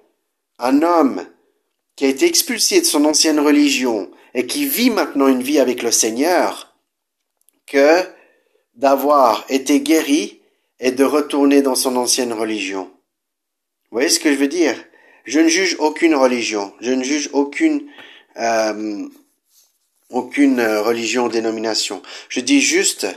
un 0.60 0.82
homme 0.82 1.26
qui 1.96 2.06
a 2.06 2.10
été 2.10 2.26
expulsé 2.26 2.82
de 2.82 2.86
son 2.86 3.06
ancienne 3.06 3.40
religion, 3.40 4.12
et 4.34 4.46
qui 4.46 4.66
vit 4.66 4.90
maintenant 4.90 5.28
une 5.28 5.44
vie 5.44 5.60
avec 5.60 5.84
le 5.84 5.92
Seigneur 5.92 6.76
que 7.68 8.04
d'avoir 8.76 9.46
été 9.50 9.82
guéri 9.82 10.42
et 10.80 10.92
de 10.92 11.04
retourner 11.04 11.62
dans 11.62 11.76
son 11.76 11.96
ancienne 11.96 12.34
religion. 12.34 12.86
Vous 13.92 13.96
voyez 13.96 14.10
ce 14.10 14.20
que 14.20 14.32
je 14.32 14.38
veux 14.38 14.48
dire? 14.48 14.76
Je 15.26 15.40
ne 15.40 15.48
juge 15.48 15.76
aucune 15.80 16.16
religion, 16.16 16.74
je 16.80 16.92
ne 16.92 17.04
juge 17.04 17.30
aucune 17.34 17.88
euh, 18.38 19.08
aucune 20.10 20.62
religion 20.62 21.26
ou 21.26 21.30
dénomination. 21.30 22.02
Je 22.30 22.40
dis 22.40 22.62
juste 22.62 23.08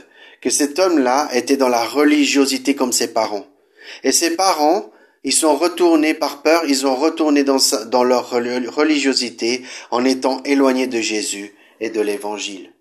que 0.41 0.49
cet 0.49 0.77
homme-là 0.77 1.29
était 1.33 1.57
dans 1.57 1.69
la 1.69 1.83
religiosité 1.83 2.75
comme 2.75 2.91
ses 2.91 3.13
parents. 3.13 3.47
Et 4.03 4.11
ses 4.11 4.35
parents 4.35 4.91
ils 5.23 5.33
sont 5.33 5.55
retournés 5.55 6.13
par 6.13 6.41
peur, 6.41 6.63
ils 6.67 6.85
ont 6.85 6.95
retourné 6.95 7.43
dans, 7.43 8.03
leur 8.03 8.29
religiosité 8.29 9.63
en 9.89 10.03
étant 10.03 10.41
éloignés 10.43 10.87
de 10.87 10.99
Jésus 10.99 11.55
et 11.79 11.89
de 11.89 12.01
l'Évangile. 12.01 12.73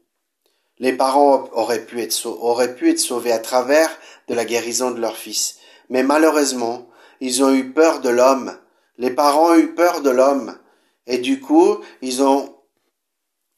Les 0.78 0.92
parents 0.92 1.48
auraient 1.52 1.85
pu, 1.85 2.00
être, 2.00 2.26
auraient 2.26 2.74
pu 2.74 2.90
être 2.90 2.98
sauvés 2.98 3.31
à 3.31 3.38
travers 3.38 3.90
de 4.26 4.35
la 4.35 4.44
guérison 4.44 4.90
de 4.90 5.00
leur 5.00 5.16
fils, 5.16 5.59
mais 5.88 6.02
malheureusement, 6.02 6.88
ils 7.20 7.44
ont 7.44 7.55
eu 7.55 7.70
peur 7.72 8.00
de 8.00 8.09
l'homme 8.09 8.59
Les 8.98 9.11
parents 9.11 9.52
ont 9.52 9.59
eu 9.59 9.74
peur 9.74 10.00
de 10.00 10.11
l'homme. 10.11 10.59
Et 11.07 11.18
du 11.18 11.40
coup, 11.40 11.78
ils 12.00 12.22
ont, 12.22 12.57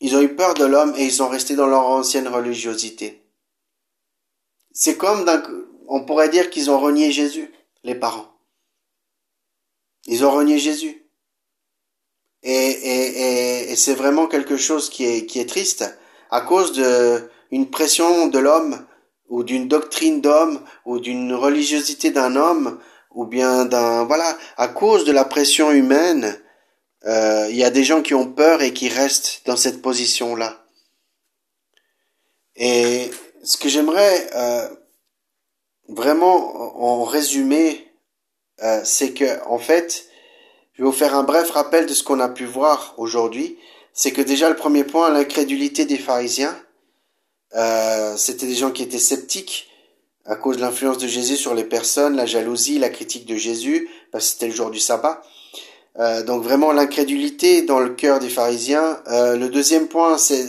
ils 0.00 0.14
ont 0.16 0.20
eu 0.20 0.34
peur 0.34 0.54
de 0.54 0.64
l'homme 0.64 0.94
et 0.96 1.04
ils 1.04 1.12
sont 1.12 1.28
restés 1.28 1.56
dans 1.56 1.66
leur 1.66 1.86
ancienne 1.86 2.28
religiosité. 2.28 3.22
C'est 4.72 4.96
comme, 4.96 5.24
on 5.88 6.04
pourrait 6.04 6.28
dire 6.28 6.50
qu'ils 6.50 6.70
ont 6.70 6.78
renié 6.78 7.10
Jésus, 7.12 7.52
les 7.84 7.94
parents. 7.94 8.33
Ils 10.06 10.24
ont 10.24 10.30
renié 10.30 10.58
Jésus. 10.58 11.04
Et, 12.42 12.52
et, 12.52 13.70
et, 13.70 13.76
c'est 13.76 13.94
vraiment 13.94 14.26
quelque 14.26 14.58
chose 14.58 14.90
qui 14.90 15.04
est, 15.06 15.24
qui 15.24 15.40
est 15.40 15.48
triste 15.48 15.98
à 16.30 16.42
cause 16.42 16.72
de 16.72 17.30
une 17.50 17.70
pression 17.70 18.26
de 18.26 18.38
l'homme 18.38 18.86
ou 19.28 19.44
d'une 19.44 19.68
doctrine 19.68 20.20
d'homme 20.20 20.60
ou 20.84 20.98
d'une 20.98 21.32
religiosité 21.32 22.10
d'un 22.10 22.36
homme 22.36 22.80
ou 23.12 23.24
bien 23.24 23.64
d'un 23.64 24.04
voilà 24.04 24.36
à 24.56 24.68
cause 24.68 25.04
de 25.04 25.12
la 25.12 25.24
pression 25.24 25.70
humaine 25.70 26.38
euh, 27.06 27.46
il 27.50 27.56
y 27.56 27.64
a 27.64 27.70
des 27.70 27.84
gens 27.84 28.02
qui 28.02 28.14
ont 28.14 28.30
peur 28.30 28.62
et 28.62 28.72
qui 28.74 28.88
restent 28.88 29.42
dans 29.46 29.56
cette 29.56 29.80
position 29.80 30.36
là 30.36 30.66
et 32.56 33.10
ce 33.42 33.56
que 33.56 33.68
j'aimerais 33.68 34.28
euh, 34.34 34.68
vraiment 35.88 36.76
en 36.82 37.04
résumé 37.04 37.83
euh, 38.62 38.80
c'est 38.84 39.12
que 39.12 39.42
en 39.46 39.58
fait 39.58 40.06
je 40.74 40.82
vais 40.82 40.86
vous 40.88 40.94
faire 40.94 41.14
un 41.14 41.22
bref 41.24 41.50
rappel 41.50 41.86
de 41.86 41.94
ce 41.94 42.02
qu'on 42.02 42.20
a 42.20 42.28
pu 42.28 42.44
voir 42.44 42.94
aujourd'hui 42.96 43.58
c'est 43.92 44.12
que 44.12 44.22
déjà 44.22 44.48
le 44.48 44.56
premier 44.56 44.84
point 44.84 45.10
l'incrédulité 45.10 45.84
des 45.84 45.98
pharisiens 45.98 46.56
euh, 47.56 48.16
c'était 48.16 48.46
des 48.46 48.54
gens 48.54 48.70
qui 48.70 48.82
étaient 48.82 48.98
sceptiques 48.98 49.70
à 50.26 50.36
cause 50.36 50.56
de 50.56 50.62
l'influence 50.62 50.98
de 50.98 51.06
Jésus 51.06 51.36
sur 51.36 51.54
les 51.54 51.64
personnes, 51.64 52.16
la 52.16 52.26
jalousie, 52.26 52.78
la 52.78 52.88
critique 52.88 53.26
de 53.26 53.36
Jésus, 53.36 53.88
parce 54.10 54.24
que 54.24 54.32
c'était 54.32 54.48
le 54.48 54.54
jour 54.54 54.70
du 54.70 54.78
sabbat. 54.78 55.22
Euh, 55.98 56.22
donc 56.22 56.42
vraiment 56.42 56.72
l'incrédulité 56.72 57.62
dans 57.62 57.78
le 57.78 57.90
cœur 57.90 58.18
des 58.18 58.28
pharisiens. 58.28 59.00
Euh, 59.08 59.36
le 59.36 59.48
deuxième 59.48 59.86
point, 59.86 60.18
c'est 60.18 60.44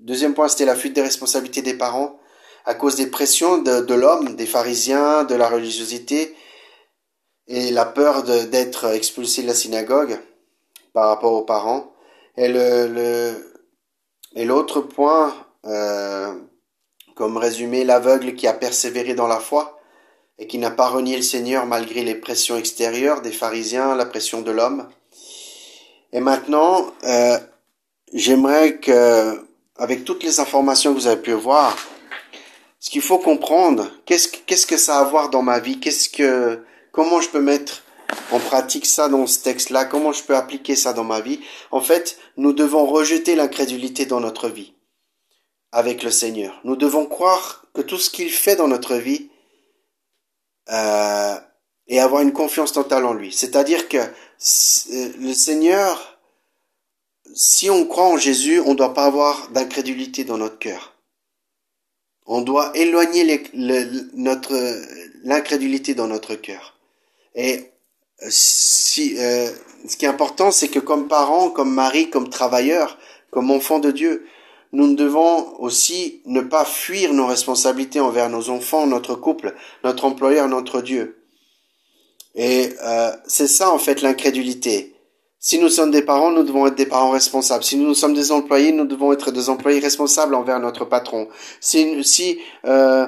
deuxième 0.00 0.34
point, 0.34 0.48
c'était 0.48 0.64
la 0.64 0.74
fuite 0.74 0.94
des 0.94 1.02
responsabilités 1.02 1.62
des 1.62 1.74
parents 1.74 2.18
à 2.64 2.74
cause 2.74 2.96
des 2.96 3.06
pressions 3.06 3.58
de, 3.58 3.80
de 3.80 3.94
l'homme, 3.94 4.34
des 4.34 4.46
pharisiens, 4.46 5.24
de 5.24 5.34
la 5.34 5.48
religiosité 5.48 6.34
et 7.48 7.70
la 7.70 7.86
peur 7.86 8.22
d'être 8.22 8.92
expulsé 8.94 9.42
de 9.42 9.46
la 9.46 9.54
synagogue 9.54 10.18
par 10.92 11.08
rapport 11.08 11.32
aux 11.32 11.44
parents. 11.44 11.92
Et 12.36 12.48
le, 12.48 12.86
le 12.86 13.48
et 14.34 14.44
l'autre 14.44 14.80
point, 14.80 15.34
euh, 15.64 16.34
comme 17.14 17.36
résumé, 17.36 17.84
l'aveugle 17.84 18.34
qui 18.34 18.46
a 18.46 18.52
persévéré 18.52 19.14
dans 19.14 19.26
la 19.26 19.40
foi 19.40 19.80
et 20.38 20.46
qui 20.46 20.58
n'a 20.58 20.70
pas 20.70 20.88
renié 20.88 21.16
le 21.16 21.22
Seigneur 21.22 21.66
malgré 21.66 22.02
les 22.02 22.14
pressions 22.14 22.56
extérieures 22.56 23.22
des 23.22 23.32
pharisiens, 23.32 23.96
la 23.96 24.06
pression 24.06 24.42
de 24.42 24.50
l'homme. 24.50 24.88
Et 26.12 26.20
maintenant, 26.20 26.86
euh, 27.04 27.38
j'aimerais 28.12 28.76
que, 28.76 29.44
avec 29.76 30.04
toutes 30.04 30.22
les 30.22 30.38
informations 30.40 30.94
que 30.94 31.00
vous 31.00 31.06
avez 31.06 31.20
pu 31.20 31.32
voir, 31.32 31.76
ce 32.78 32.90
qu'il 32.90 33.02
faut 33.02 33.18
comprendre, 33.18 33.90
qu'est-ce, 34.06 34.28
qu'est-ce 34.28 34.66
que 34.66 34.76
ça 34.76 34.98
a 34.98 35.00
à 35.00 35.04
voir 35.04 35.30
dans 35.30 35.42
ma 35.42 35.58
vie, 35.58 35.80
qu'est-ce 35.80 36.08
que, 36.08 36.62
comment 36.92 37.20
je 37.20 37.28
peux 37.28 37.40
mettre 37.40 37.82
en 38.30 38.38
pratique 38.38 38.86
ça 38.86 39.08
dans 39.08 39.26
ce 39.26 39.42
texte-là, 39.42 39.84
comment 39.84 40.12
je 40.12 40.22
peux 40.22 40.36
appliquer 40.36 40.76
ça 40.76 40.92
dans 40.92 41.04
ma 41.04 41.20
vie? 41.20 41.40
En 41.70 41.80
fait, 41.80 42.18
nous 42.36 42.52
devons 42.52 42.86
rejeter 42.86 43.34
l'incrédulité 43.34 44.06
dans 44.06 44.20
notre 44.20 44.48
vie 44.48 44.74
avec 45.72 46.02
le 46.02 46.10
Seigneur. 46.10 46.60
Nous 46.64 46.76
devons 46.76 47.06
croire 47.06 47.64
que 47.74 47.82
tout 47.82 47.98
ce 47.98 48.10
qu'il 48.10 48.30
fait 48.30 48.56
dans 48.56 48.68
notre 48.68 48.96
vie 48.96 49.30
euh, 50.70 51.36
et 51.86 52.00
avoir 52.00 52.22
une 52.22 52.32
confiance 52.32 52.72
totale 52.72 53.04
en 53.04 53.14
lui. 53.14 53.32
C'est-à-dire 53.32 53.88
que 53.88 53.98
euh, 53.98 55.12
le 55.18 55.32
Seigneur, 55.32 56.18
si 57.34 57.70
on 57.70 57.86
croit 57.86 58.06
en 58.06 58.16
Jésus, 58.16 58.60
on 58.60 58.70
ne 58.70 58.76
doit 58.76 58.94
pas 58.94 59.04
avoir 59.04 59.50
d'incrédulité 59.50 60.24
dans 60.24 60.38
notre 60.38 60.58
cœur. 60.58 60.94
On 62.26 62.42
doit 62.42 62.72
éloigner 62.74 63.42
l'incrédulité 65.24 65.94
dans 65.94 66.08
notre 66.08 66.34
cœur. 66.34 66.77
Et 67.34 67.70
euh, 68.22 68.26
si, 68.30 69.16
euh, 69.18 69.48
ce 69.86 69.96
qui 69.96 70.04
est 70.04 70.08
important, 70.08 70.50
c'est 70.50 70.68
que 70.68 70.78
comme 70.78 71.08
parents, 71.08 71.50
comme 71.50 71.72
mari, 71.72 72.10
comme 72.10 72.28
travailleurs, 72.28 72.98
comme 73.30 73.50
enfants 73.50 73.78
de 73.78 73.90
Dieu, 73.90 74.26
nous 74.72 74.94
devons 74.94 75.58
aussi 75.60 76.20
ne 76.26 76.40
pas 76.40 76.64
fuir 76.64 77.14
nos 77.14 77.26
responsabilités 77.26 78.00
envers 78.00 78.28
nos 78.28 78.50
enfants, 78.50 78.86
notre 78.86 79.14
couple, 79.14 79.54
notre 79.82 80.04
employeur, 80.04 80.48
notre 80.48 80.82
Dieu. 80.82 81.22
Et 82.34 82.70
euh, 82.84 83.10
c'est 83.26 83.46
ça 83.46 83.70
en 83.70 83.78
fait 83.78 84.02
l'incrédulité. 84.02 84.94
Si 85.40 85.58
nous 85.58 85.68
sommes 85.68 85.92
des 85.92 86.02
parents, 86.02 86.32
nous 86.32 86.42
devons 86.42 86.66
être 86.66 86.74
des 86.74 86.86
parents 86.86 87.10
responsables. 87.10 87.62
Si 87.62 87.76
nous 87.76 87.94
sommes 87.94 88.14
des 88.14 88.32
employés, 88.32 88.72
nous 88.72 88.84
devons 88.84 89.12
être 89.12 89.30
des 89.30 89.48
employés 89.48 89.78
responsables 89.78 90.34
envers 90.34 90.58
notre 90.58 90.84
patron. 90.84 91.28
Si, 91.60 92.02
si 92.04 92.40
euh, 92.66 93.06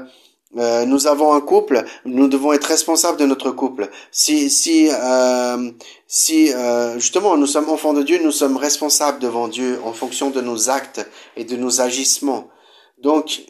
euh, 0.57 0.85
nous 0.85 1.07
avons 1.07 1.33
un 1.33 1.41
couple, 1.41 1.85
nous 2.05 2.27
devons 2.27 2.53
être 2.53 2.65
responsables 2.65 3.19
de 3.19 3.25
notre 3.25 3.53
couple. 3.53 3.89
Si, 4.11 4.51
si, 4.51 4.89
euh, 4.91 5.71
si 6.09 6.53
euh, 6.53 6.95
justement 6.95 7.37
nous 7.37 7.47
sommes 7.47 7.69
enfants 7.69 7.93
de 7.93 8.03
Dieu, 8.03 8.19
nous 8.23 8.33
sommes 8.33 8.57
responsables 8.57 9.21
devant 9.21 9.47
Dieu 9.47 9.81
en 9.85 9.93
fonction 9.93 10.31
de 10.31 10.41
nos 10.41 10.69
actes 10.69 11.09
et 11.37 11.45
de 11.45 11.57
nos 11.57 11.81
agissements. 11.81 12.49
Donc, 12.99 13.43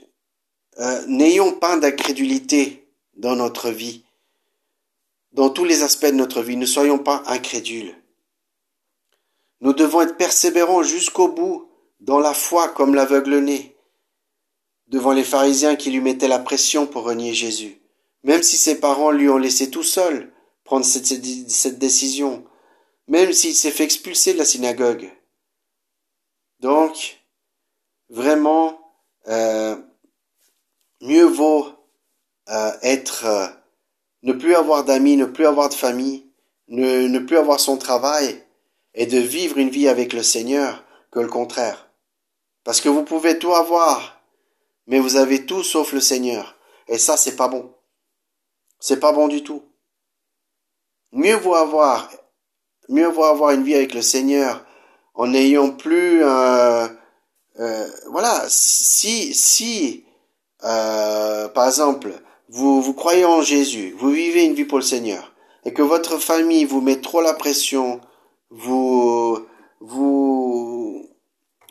n'ayons 1.08 1.52
pas 1.52 1.76
d'incrédulité 1.76 2.88
dans 3.16 3.36
notre 3.36 3.70
vie, 3.70 4.04
dans 5.32 5.50
tous 5.50 5.64
les 5.64 5.82
aspects 5.82 6.06
de 6.06 6.12
notre 6.12 6.42
vie. 6.42 6.56
Ne 6.56 6.66
soyons 6.66 6.98
pas 6.98 7.22
incrédules. 7.26 7.94
Nous 9.60 9.72
devons 9.74 10.02
être 10.02 10.16
persévérants 10.16 10.82
jusqu'au 10.82 11.28
bout 11.28 11.68
dans 12.00 12.18
la 12.18 12.32
foi 12.32 12.68
comme 12.68 12.94
l'aveugle-né 12.94 13.76
devant 14.90 15.12
les 15.12 15.24
pharisiens 15.24 15.76
qui 15.76 15.90
lui 15.90 16.00
mettaient 16.00 16.29
la 16.29 16.38
pression 16.38 16.87
pour 16.87 17.05
renier 17.05 17.33
Jésus, 17.33 17.81
même 18.24 18.42
si 18.42 18.57
ses 18.57 18.79
parents 18.79 19.12
lui 19.12 19.29
ont 19.29 19.38
laissé 19.38 19.70
tout 19.70 19.83
seul 19.83 20.33
prendre 20.64 20.85
cette, 20.85 21.79
décision, 21.79 22.44
même 23.09 23.33
s'il 23.33 23.55
s'est 23.55 23.70
fait 23.70 23.85
expulser 23.85 24.35
de 24.35 24.38
la 24.38 24.44
synagogue. 24.44 25.11
Donc, 26.61 27.20
vraiment, 28.09 28.79
euh, 29.26 29.76
mieux 31.00 31.24
vaut 31.24 31.66
euh, 32.50 32.72
être, 32.83 33.26
euh, 33.26 33.48
ne 34.22 34.33
plus 34.33 34.55
avoir 34.55 34.85
d'amis, 34.85 35.16
ne 35.16 35.24
plus 35.24 35.46
avoir 35.46 35.68
de 35.68 35.74
famille, 35.74 36.26
ne, 36.68 37.09
ne 37.09 37.18
plus 37.18 37.38
avoir 37.38 37.59
son 37.59 37.79
travail, 37.79 38.44
et 38.94 39.07
de 39.07 39.18
vivre 39.18 39.59
une 39.59 39.70
vie 39.70 39.88
avec 39.88 40.12
le 40.12 40.22
Seigneur 40.22 40.85
que 41.11 41.20
le 41.20 41.29
contraire. 41.29 41.90
Parce 42.64 42.81
que 42.81 42.88
vous 42.88 43.05
pouvez 43.05 43.38
tout 43.38 43.55
avoir, 43.55 44.19
mais 44.90 44.98
vous 44.98 45.16
avez 45.16 45.46
tout 45.46 45.62
sauf 45.62 45.92
le 45.92 46.00
Seigneur. 46.00 46.57
Et 46.88 46.98
ça, 46.98 47.16
c'est 47.16 47.37
pas 47.37 47.48
bon. 47.48 47.72
C'est 48.79 49.00
pas 49.00 49.12
bon 49.12 49.29
du 49.29 49.42
tout. 49.42 49.62
Mieux 51.12 51.37
vaut 51.37 51.55
avoir, 51.55 52.11
mieux 52.88 53.09
vaut 53.09 53.24
avoir 53.24 53.53
une 53.53 53.62
vie 53.62 53.74
avec 53.74 53.94
le 53.94 54.03
Seigneur 54.03 54.64
en 55.14 55.29
n'ayant 55.29 55.70
plus 55.70 56.22
euh, 56.22 56.88
euh, 57.59 57.87
voilà, 58.11 58.44
si, 58.48 59.35
si, 59.35 60.05
euh, 60.64 61.48
par 61.48 61.66
exemple, 61.66 62.12
vous, 62.48 62.81
vous 62.81 62.94
croyez 62.94 63.24
en 63.24 63.42
Jésus, 63.42 63.94
vous 63.98 64.11
vivez 64.11 64.44
une 64.44 64.55
vie 64.55 64.64
pour 64.64 64.79
le 64.79 64.85
Seigneur, 64.85 65.33
et 65.64 65.72
que 65.72 65.83
votre 65.83 66.18
famille 66.18 66.64
vous 66.64 66.81
met 66.81 67.00
trop 67.00 67.20
la 67.20 67.35
pression, 67.35 68.00
vous, 68.50 69.46
vous, 69.81 70.69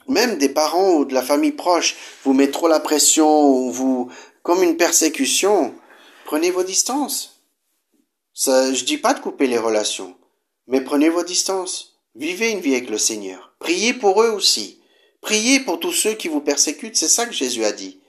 même 0.09 0.37
des 0.37 0.49
parents 0.49 0.95
ou 0.95 1.05
de 1.05 1.13
la 1.13 1.21
famille 1.21 1.51
proche 1.51 1.95
vous 2.23 2.33
met 2.33 2.51
trop 2.51 2.67
la 2.67 2.79
pression 2.79 3.47
ou 3.47 3.71
vous 3.71 4.11
comme 4.43 4.63
une 4.63 4.77
persécution, 4.77 5.75
prenez 6.25 6.51
vos 6.51 6.63
distances. 6.63 7.43
Ça, 8.33 8.73
je 8.73 8.83
dis 8.83 8.97
pas 8.97 9.13
de 9.13 9.19
couper 9.19 9.47
les 9.47 9.57
relations, 9.57 10.17
mais 10.67 10.81
prenez 10.81 11.09
vos 11.09 11.23
distances. 11.23 11.99
Vivez 12.15 12.51
une 12.51 12.59
vie 12.59 12.75
avec 12.75 12.89
le 12.89 12.97
Seigneur. 12.97 13.53
Priez 13.59 13.93
pour 13.93 14.23
eux 14.23 14.29
aussi. 14.29 14.81
Priez 15.21 15.59
pour 15.59 15.79
tous 15.79 15.91
ceux 15.91 16.13
qui 16.13 16.29
vous 16.29 16.41
persécutent, 16.41 16.95
c'est 16.95 17.09
ça 17.09 17.25
que 17.25 17.33
Jésus 17.33 17.65
a 17.65 17.71
dit. 17.71 17.99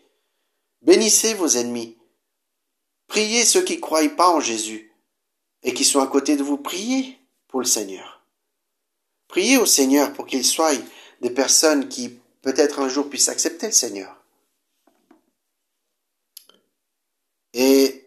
Bénissez 0.83 1.35
vos 1.35 1.49
ennemis. 1.49 1.99
Priez 3.09 3.45
ceux 3.45 3.63
qui 3.63 3.77
ne 3.77 3.81
croient 3.81 4.09
pas 4.17 4.31
en 4.31 4.41
Jésus 4.41 4.93
et 5.63 5.75
qui 5.75 5.85
sont 5.85 6.01
à 6.01 6.07
côté 6.07 6.37
de 6.37 6.43
vous. 6.43 6.57
Priez 6.57 7.19
pour 7.49 7.61
le 7.61 7.67
Seigneur. 7.67 8.25
Priez 9.29 9.59
au 9.59 9.67
Seigneur 9.67 10.13
pour 10.13 10.27
qu'il 10.27 10.45
soit 10.45 10.73
des 11.21 11.31
personnes 11.31 11.89
qui 11.89 12.19
peut-être 12.43 12.81
un 12.81 12.89
jour 12.89 13.09
puissent 13.09 13.29
accepter 13.29 13.67
le 13.67 13.73
Seigneur. 13.73 14.17
Et 17.53 18.07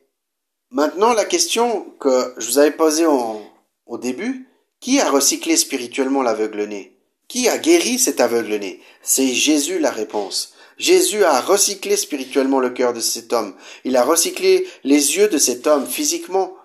maintenant, 0.70 1.14
la 1.14 1.26
question 1.26 1.92
que 2.00 2.34
je 2.38 2.48
vous 2.48 2.58
avais 2.58 2.72
posée 2.72 3.06
au 3.06 3.98
début, 3.98 4.48
qui 4.80 5.00
a 5.00 5.10
recyclé 5.10 5.56
spirituellement 5.56 6.22
l'aveugle-né? 6.22 6.98
Qui 7.28 7.48
a 7.48 7.58
guéri 7.58 8.00
cet 8.00 8.20
aveugle-né? 8.20 8.82
C'est 9.02 9.28
Jésus 9.28 9.80
la 9.80 9.92
réponse. 9.92 10.54
Jésus 10.78 11.24
a 11.24 11.40
recyclé 11.40 11.96
spirituellement 11.96 12.60
le 12.60 12.70
cœur 12.70 12.94
de 12.94 13.00
cet 13.00 13.32
homme. 13.32 13.56
Il 13.84 13.96
a 13.96 14.04
recyclé 14.04 14.68
les 14.84 15.16
yeux 15.16 15.28
de 15.30 15.38
cet 15.38 15.68
homme 15.68 15.88
physiquement. 15.88 16.58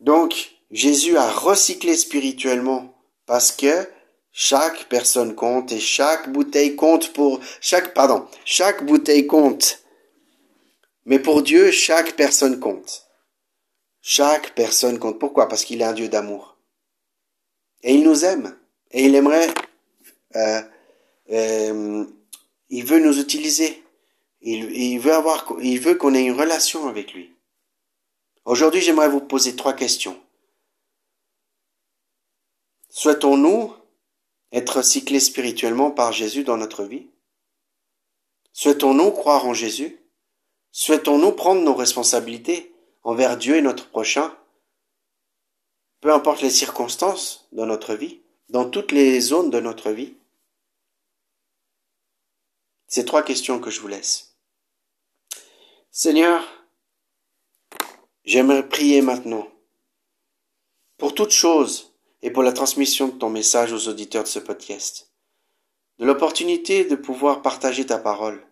Donc, 0.00 0.52
Jésus 0.70 1.16
a 1.16 1.30
recyclé 1.30 1.96
spirituellement 1.96 2.97
parce 3.28 3.52
que 3.52 3.86
chaque 4.32 4.88
personne 4.88 5.34
compte 5.34 5.70
et 5.70 5.80
chaque 5.80 6.32
bouteille 6.32 6.74
compte 6.74 7.12
pour 7.12 7.40
chaque 7.60 7.92
pardon, 7.92 8.26
chaque 8.44 8.84
bouteille 8.86 9.26
compte. 9.26 9.84
Mais 11.04 11.18
pour 11.18 11.42
Dieu, 11.42 11.70
chaque 11.70 12.16
personne 12.16 12.58
compte. 12.58 13.06
Chaque 14.00 14.54
personne 14.54 14.98
compte. 14.98 15.18
Pourquoi? 15.18 15.46
Parce 15.46 15.64
qu'il 15.64 15.82
est 15.82 15.84
un 15.84 15.92
Dieu 15.92 16.08
d'amour. 16.08 16.56
Et 17.82 17.94
il 17.94 18.02
nous 18.02 18.24
aime. 18.24 18.56
Et 18.90 19.04
il 19.04 19.14
aimerait... 19.14 19.48
Euh, 20.36 20.62
euh, 21.30 22.04
il 22.70 22.84
veut 22.84 23.00
nous 23.00 23.18
utiliser. 23.18 23.82
Il, 24.40 24.70
il 24.72 24.98
veut 24.98 25.14
avoir, 25.14 25.54
il 25.60 25.80
veut 25.80 25.94
qu'on 25.96 26.14
ait 26.14 26.24
une 26.24 26.38
relation 26.38 26.88
avec 26.88 27.12
lui. 27.12 27.34
Aujourd'hui, 28.44 28.80
j'aimerais 28.80 29.08
vous 29.08 29.20
poser 29.20 29.56
trois 29.56 29.74
questions. 29.74 30.18
Souhaitons-nous 32.90 33.74
être 34.52 34.82
cyclés 34.82 35.20
spirituellement 35.20 35.90
par 35.90 36.12
Jésus 36.12 36.44
dans 36.44 36.56
notre 36.56 36.84
vie? 36.84 37.06
Souhaitons-nous 38.52 39.10
croire 39.12 39.46
en 39.46 39.54
Jésus? 39.54 40.00
Souhaitons-nous 40.72 41.32
prendre 41.32 41.62
nos 41.62 41.74
responsabilités 41.74 42.74
envers 43.02 43.36
Dieu 43.36 43.56
et 43.56 43.62
notre 43.62 43.88
prochain? 43.88 44.36
Peu 46.00 46.12
importe 46.12 46.42
les 46.42 46.50
circonstances 46.50 47.48
dans 47.52 47.66
notre 47.66 47.94
vie, 47.94 48.20
dans 48.48 48.68
toutes 48.68 48.92
les 48.92 49.20
zones 49.20 49.50
de 49.50 49.60
notre 49.60 49.90
vie 49.90 50.14
Ces 52.86 53.04
trois 53.04 53.22
questions 53.22 53.60
que 53.60 53.70
je 53.70 53.80
vous 53.80 53.88
laisse. 53.88 54.36
Seigneur, 55.90 56.42
j'aimerais 58.24 58.66
prier 58.66 59.02
maintenant 59.02 59.46
pour 60.96 61.14
toutes 61.14 61.32
choses 61.32 61.87
et 62.22 62.30
pour 62.30 62.42
la 62.42 62.52
transmission 62.52 63.08
de 63.08 63.12
ton 63.12 63.30
message 63.30 63.72
aux 63.72 63.88
auditeurs 63.88 64.24
de 64.24 64.28
ce 64.28 64.38
podcast, 64.38 65.10
de 65.98 66.06
l'opportunité 66.06 66.84
de 66.84 66.96
pouvoir 66.96 67.42
partager 67.42 67.86
ta 67.86 67.98
parole. 67.98 68.46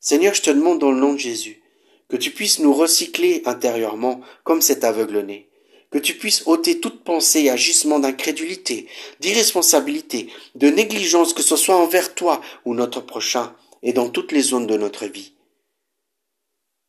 Seigneur, 0.00 0.34
je 0.34 0.42
te 0.42 0.50
demande 0.50 0.78
dans 0.78 0.90
le 0.90 1.00
nom 1.00 1.12
de 1.12 1.18
Jésus 1.18 1.62
que 2.08 2.16
tu 2.16 2.30
puisses 2.30 2.58
nous 2.58 2.74
recycler 2.74 3.42
intérieurement 3.46 4.20
comme 4.44 4.60
cet 4.60 4.84
aveugle-né, 4.84 5.48
que 5.90 5.98
tu 5.98 6.14
puisses 6.14 6.46
ôter 6.46 6.80
toute 6.80 7.04
pensée 7.04 7.44
et 7.44 7.50
agissement 7.50 7.98
d'incrédulité, 7.98 8.86
d'irresponsabilité, 9.20 10.28
de 10.54 10.68
négligence, 10.68 11.32
que 11.32 11.42
ce 11.42 11.56
soit 11.56 11.76
envers 11.76 12.14
toi 12.14 12.40
ou 12.64 12.74
notre 12.74 13.00
prochain, 13.00 13.54
et 13.82 13.92
dans 13.92 14.08
toutes 14.08 14.32
les 14.32 14.42
zones 14.42 14.66
de 14.66 14.76
notre 14.76 15.06
vie, 15.06 15.32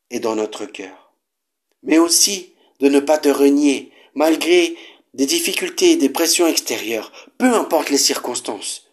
et 0.09 0.19
dans 0.19 0.35
notre 0.35 0.65
cœur. 0.65 1.13
Mais 1.83 1.99
aussi 1.99 2.53
de 2.79 2.89
ne 2.89 2.99
pas 2.99 3.17
te 3.17 3.29
renier, 3.29 3.91
malgré 4.15 4.75
des 5.13 5.25
difficultés, 5.25 5.95
des 5.95 6.09
pressions 6.09 6.47
extérieures, 6.47 7.11
peu 7.37 7.53
importe 7.53 7.89
les 7.89 7.97
circonstances. 7.97 8.89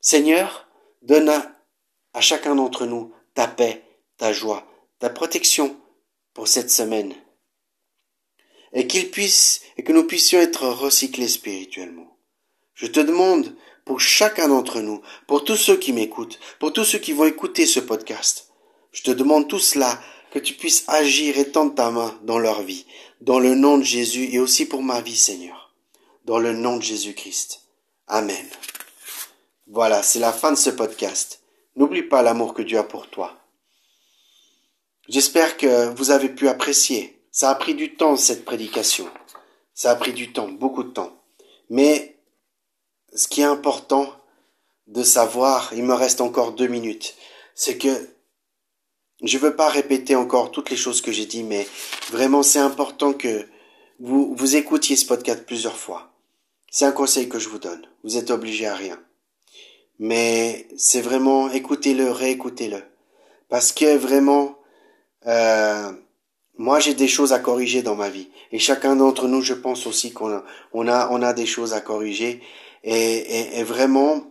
Seigneur, 0.00 0.68
donne 1.02 1.28
à, 1.28 2.20
chacun 2.20 2.54
d'entre 2.54 2.86
nous 2.86 3.12
ta 3.34 3.48
paix, 3.48 3.84
ta 4.16 4.32
joie, 4.32 4.66
ta 4.98 5.10
protection 5.10 5.76
pour 6.34 6.48
cette 6.48 6.70
semaine. 6.70 7.14
Et 8.72 8.86
qu'il 8.86 9.10
puisse, 9.10 9.62
et 9.76 9.82
que 9.82 9.92
nous 9.92 10.04
puissions 10.04 10.38
être 10.38 10.68
recyclés 10.68 11.28
spirituellement. 11.28 12.16
Je 12.74 12.86
te 12.86 13.00
demande 13.00 13.56
pour 13.84 14.00
chacun 14.00 14.48
d'entre 14.48 14.80
nous, 14.80 15.02
pour 15.26 15.44
tous 15.44 15.56
ceux 15.56 15.76
qui 15.76 15.92
m'écoutent, 15.92 16.38
pour 16.60 16.72
tous 16.72 16.84
ceux 16.84 16.98
qui 16.98 17.12
vont 17.12 17.24
écouter 17.24 17.66
ce 17.66 17.80
podcast. 17.80 18.52
Je 18.92 19.02
te 19.02 19.10
demande 19.10 19.48
tout 19.48 19.58
cela, 19.58 20.00
que 20.30 20.38
tu 20.38 20.54
puisses 20.54 20.84
agir 20.86 21.38
et 21.38 21.50
tendre 21.50 21.74
ta 21.74 21.90
main 21.90 22.18
dans 22.22 22.38
leur 22.38 22.62
vie, 22.62 22.86
dans 23.20 23.38
le 23.38 23.54
nom 23.54 23.78
de 23.78 23.82
Jésus 23.82 24.28
et 24.32 24.38
aussi 24.38 24.66
pour 24.66 24.82
ma 24.82 25.00
vie, 25.00 25.16
Seigneur. 25.16 25.74
Dans 26.24 26.38
le 26.38 26.52
nom 26.52 26.76
de 26.76 26.82
Jésus-Christ. 26.82 27.62
Amen. 28.06 28.46
Voilà, 29.66 30.02
c'est 30.02 30.18
la 30.18 30.32
fin 30.32 30.52
de 30.52 30.56
ce 30.56 30.70
podcast. 30.70 31.40
N'oublie 31.76 32.02
pas 32.02 32.22
l'amour 32.22 32.54
que 32.54 32.62
Dieu 32.62 32.78
a 32.78 32.84
pour 32.84 33.08
toi. 33.08 33.36
J'espère 35.08 35.56
que 35.56 35.88
vous 35.94 36.10
avez 36.10 36.28
pu 36.28 36.48
apprécier. 36.48 37.20
Ça 37.32 37.50
a 37.50 37.54
pris 37.54 37.74
du 37.74 37.96
temps, 37.96 38.16
cette 38.16 38.44
prédication. 38.44 39.08
Ça 39.74 39.90
a 39.90 39.96
pris 39.96 40.12
du 40.12 40.32
temps, 40.32 40.48
beaucoup 40.48 40.82
de 40.82 40.90
temps. 40.90 41.12
Mais 41.68 42.16
ce 43.14 43.28
qui 43.28 43.40
est 43.40 43.44
important 43.44 44.12
de 44.86 45.02
savoir, 45.02 45.72
il 45.74 45.84
me 45.84 45.94
reste 45.94 46.20
encore 46.20 46.52
deux 46.52 46.66
minutes, 46.66 47.14
c'est 47.54 47.78
que 47.78 48.08
je 49.22 49.36
ne 49.36 49.42
veux 49.42 49.56
pas 49.56 49.68
répéter 49.68 50.16
encore 50.16 50.50
toutes 50.50 50.70
les 50.70 50.76
choses 50.76 51.00
que 51.00 51.12
j'ai 51.12 51.26
dit, 51.26 51.42
mais 51.42 51.66
vraiment 52.10 52.42
c'est 52.42 52.58
important 52.58 53.12
que 53.12 53.46
vous, 53.98 54.34
vous 54.34 54.56
écoutiez 54.56 54.96
ce 54.96 55.06
podcast 55.06 55.44
plusieurs 55.46 55.76
fois. 55.76 56.12
C'est 56.70 56.86
un 56.86 56.92
conseil 56.92 57.28
que 57.28 57.38
je 57.38 57.48
vous 57.48 57.58
donne. 57.58 57.82
Vous 58.04 58.16
êtes 58.16 58.30
obligé 58.30 58.66
à 58.66 58.74
rien. 58.74 58.98
Mais 59.98 60.66
c'est 60.76 61.02
vraiment 61.02 61.50
écoutez-le, 61.50 62.10
réécoutez-le. 62.10 62.82
Parce 63.48 63.72
que 63.72 63.96
vraiment, 63.96 64.56
euh, 65.26 65.92
moi 66.56 66.78
j'ai 66.80 66.94
des 66.94 67.08
choses 67.08 67.32
à 67.32 67.40
corriger 67.40 67.82
dans 67.82 67.96
ma 67.96 68.08
vie. 68.08 68.30
Et 68.52 68.58
chacun 68.58 68.96
d'entre 68.96 69.28
nous, 69.28 69.42
je 69.42 69.54
pense 69.54 69.86
aussi 69.86 70.12
qu'on 70.12 70.32
a, 70.32 70.44
on 70.72 70.88
a, 70.88 71.08
on 71.10 71.22
a 71.22 71.32
des 71.32 71.46
choses 71.46 71.74
à 71.74 71.80
corriger. 71.80 72.40
Et, 72.82 73.58
et, 73.58 73.62
vraiment, 73.62 74.29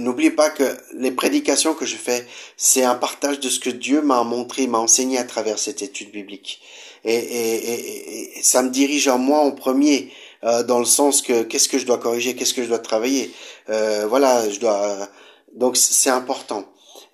n'oubliez 0.00 0.30
pas 0.30 0.50
que 0.50 0.64
les 0.94 1.10
prédications 1.10 1.74
que 1.74 1.86
je 1.86 1.96
fais, 1.96 2.26
c'est 2.56 2.84
un 2.84 2.94
partage 2.94 3.40
de 3.40 3.48
ce 3.48 3.60
que 3.60 3.70
Dieu 3.70 4.02
m'a 4.02 4.22
montré, 4.22 4.66
m'a 4.66 4.78
enseigné 4.78 5.18
à 5.18 5.24
travers 5.24 5.58
cette 5.58 5.82
étude 5.82 6.10
biblique. 6.10 6.60
Et, 7.04 7.14
et, 7.14 8.38
et, 8.38 8.42
ça 8.42 8.62
me 8.62 8.70
dirige 8.70 9.08
à 9.08 9.16
moi 9.16 9.38
en 9.38 9.52
premier, 9.52 10.10
euh, 10.44 10.62
dans 10.62 10.78
le 10.78 10.84
sens 10.84 11.22
que 11.22 11.42
qu'est-ce 11.42 11.68
que 11.68 11.78
je 11.78 11.86
dois 11.86 11.98
corriger, 11.98 12.34
qu'est-ce 12.34 12.54
que 12.54 12.62
je 12.62 12.68
dois 12.68 12.78
travailler. 12.78 13.32
Euh, 13.68 14.06
voilà, 14.08 14.48
je 14.50 14.60
dois. 14.60 15.08
Donc 15.54 15.76
c'est 15.76 16.10
important. 16.10 16.64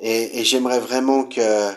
Et, 0.01 0.45
j'aimerais 0.45 0.81
vraiment 0.81 1.25
que, 1.25 1.71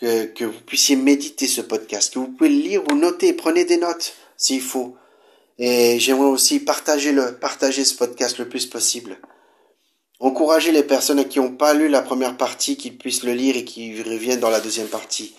que 0.00 0.24
que 0.26 0.44
vous 0.44 0.60
puissiez 0.66 0.96
méditer 0.96 1.48
ce 1.48 1.60
podcast, 1.60 2.14
que 2.14 2.18
vous 2.18 2.28
pouvez 2.28 2.50
le 2.50 2.62
lire 2.62 2.82
ou 2.90 2.94
noter, 2.94 3.32
prenez 3.32 3.64
des 3.64 3.76
notes 3.76 4.14
s'il 4.36 4.62
faut. 4.62 4.96
Et 5.58 5.98
j'aimerais 5.98 6.28
aussi 6.28 6.60
partager 6.60 7.12
le 7.12 7.38
partager 7.38 7.84
ce 7.84 7.94
podcast 7.94 8.38
le 8.38 8.48
plus 8.48 8.66
possible. 8.66 9.18
Encourager 10.22 10.70
les 10.70 10.84
personnes 10.84 11.26
qui 11.26 11.40
n'ont 11.40 11.50
pas 11.50 11.74
lu 11.74 11.88
la 11.88 12.00
première 12.00 12.36
partie, 12.36 12.76
qu'ils 12.76 12.96
puissent 12.96 13.24
le 13.24 13.32
lire 13.32 13.56
et 13.56 13.64
qu'ils 13.64 14.00
reviennent 14.02 14.38
dans 14.38 14.50
la 14.50 14.60
deuxième 14.60 14.86
partie. 14.86 15.34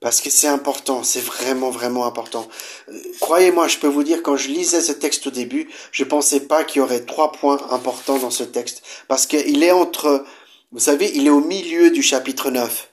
Parce 0.00 0.20
que 0.20 0.30
c'est 0.30 0.46
important, 0.46 1.02
c'est 1.02 1.20
vraiment, 1.20 1.70
vraiment 1.70 2.06
important. 2.06 2.46
Euh, 2.88 2.92
croyez-moi, 3.18 3.66
je 3.66 3.78
peux 3.78 3.88
vous 3.88 4.04
dire, 4.04 4.22
quand 4.22 4.36
je 4.36 4.48
lisais 4.48 4.82
ce 4.82 4.92
texte 4.92 5.26
au 5.26 5.30
début, 5.30 5.68
je 5.90 6.04
pensais 6.04 6.38
pas 6.38 6.62
qu'il 6.62 6.78
y 6.78 6.82
aurait 6.82 7.00
trois 7.00 7.32
points 7.32 7.58
importants 7.70 8.18
dans 8.18 8.30
ce 8.30 8.44
texte. 8.44 8.82
Parce 9.08 9.26
qu'il 9.26 9.64
est 9.64 9.72
entre, 9.72 10.24
vous 10.70 10.78
savez, 10.78 11.10
il 11.16 11.26
est 11.26 11.30
au 11.30 11.40
milieu 11.40 11.90
du 11.90 12.02
chapitre 12.02 12.52
9. 12.52 12.88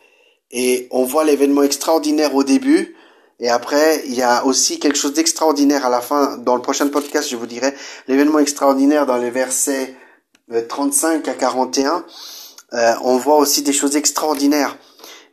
Et 0.54 0.88
on 0.89 1.04
voit 1.04 1.23
l'événement 1.23 1.62
extraordinaire 1.62 2.34
au 2.34 2.43
début, 2.43 2.95
et 3.39 3.50
après, 3.50 4.02
il 4.08 4.15
y 4.15 4.23
a 4.23 4.43
aussi 4.43 4.80
quelque 4.80 4.97
chose 4.97 5.13
d'extraordinaire 5.13 5.86
à 5.86 5.89
la 5.89 6.02
fin. 6.02 6.38
Dans 6.38 6.56
le 6.56 6.63
prochain 6.63 6.88
podcast, 6.88 7.30
je 7.30 7.36
vous 7.36 7.45
dirai 7.45 7.76
l'événement 8.08 8.39
extraordinaire 8.39 9.06
dans 9.06 9.17
les 9.17 9.30
versets 9.30 9.93
35 10.50 11.28
à 11.28 11.34
41, 11.34 12.06
euh, 12.74 12.94
on 13.04 13.18
voit 13.18 13.38
aussi 13.38 13.62
des 13.62 13.74
choses 13.74 13.96
extraordinaires. 13.96 14.78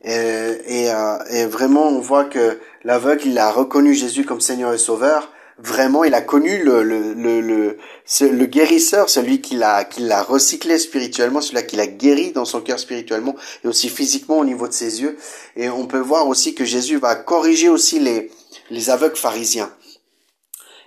Et, 0.02 0.10
et, 0.10 0.90
euh, 0.90 1.18
et, 1.30 1.46
vraiment, 1.46 1.88
on 1.88 2.00
voit 2.00 2.24
que 2.24 2.58
l'aveugle, 2.84 3.26
il 3.26 3.38
a 3.38 3.50
reconnu 3.50 3.94
Jésus 3.94 4.24
comme 4.24 4.40
Seigneur 4.40 4.72
et 4.74 4.78
Sauveur. 4.78 5.30
Vraiment, 5.58 6.02
il 6.02 6.14
a 6.14 6.20
connu 6.20 6.62
le, 6.62 6.82
le, 6.82 7.14
le, 7.14 7.40
le, 7.40 7.78
le 8.20 8.46
guérisseur, 8.46 9.08
celui 9.08 9.40
qui 9.40 9.54
l'a, 9.54 9.84
qui 9.84 10.02
l'a 10.02 10.22
recyclé 10.22 10.78
spirituellement, 10.78 11.40
celui 11.40 11.64
qui 11.64 11.76
l'a 11.76 11.86
guéri 11.86 12.32
dans 12.32 12.44
son 12.44 12.60
cœur 12.60 12.80
spirituellement 12.80 13.36
et 13.62 13.68
aussi 13.68 13.88
physiquement 13.88 14.38
au 14.38 14.44
niveau 14.44 14.66
de 14.66 14.72
ses 14.72 15.00
yeux. 15.00 15.16
Et 15.56 15.68
on 15.68 15.86
peut 15.86 16.00
voir 16.00 16.26
aussi 16.28 16.54
que 16.54 16.64
Jésus 16.64 16.98
va 16.98 17.14
corriger 17.14 17.68
aussi 17.68 18.00
les, 18.00 18.32
les 18.70 18.90
aveugles 18.90 19.16
pharisiens. 19.16 19.70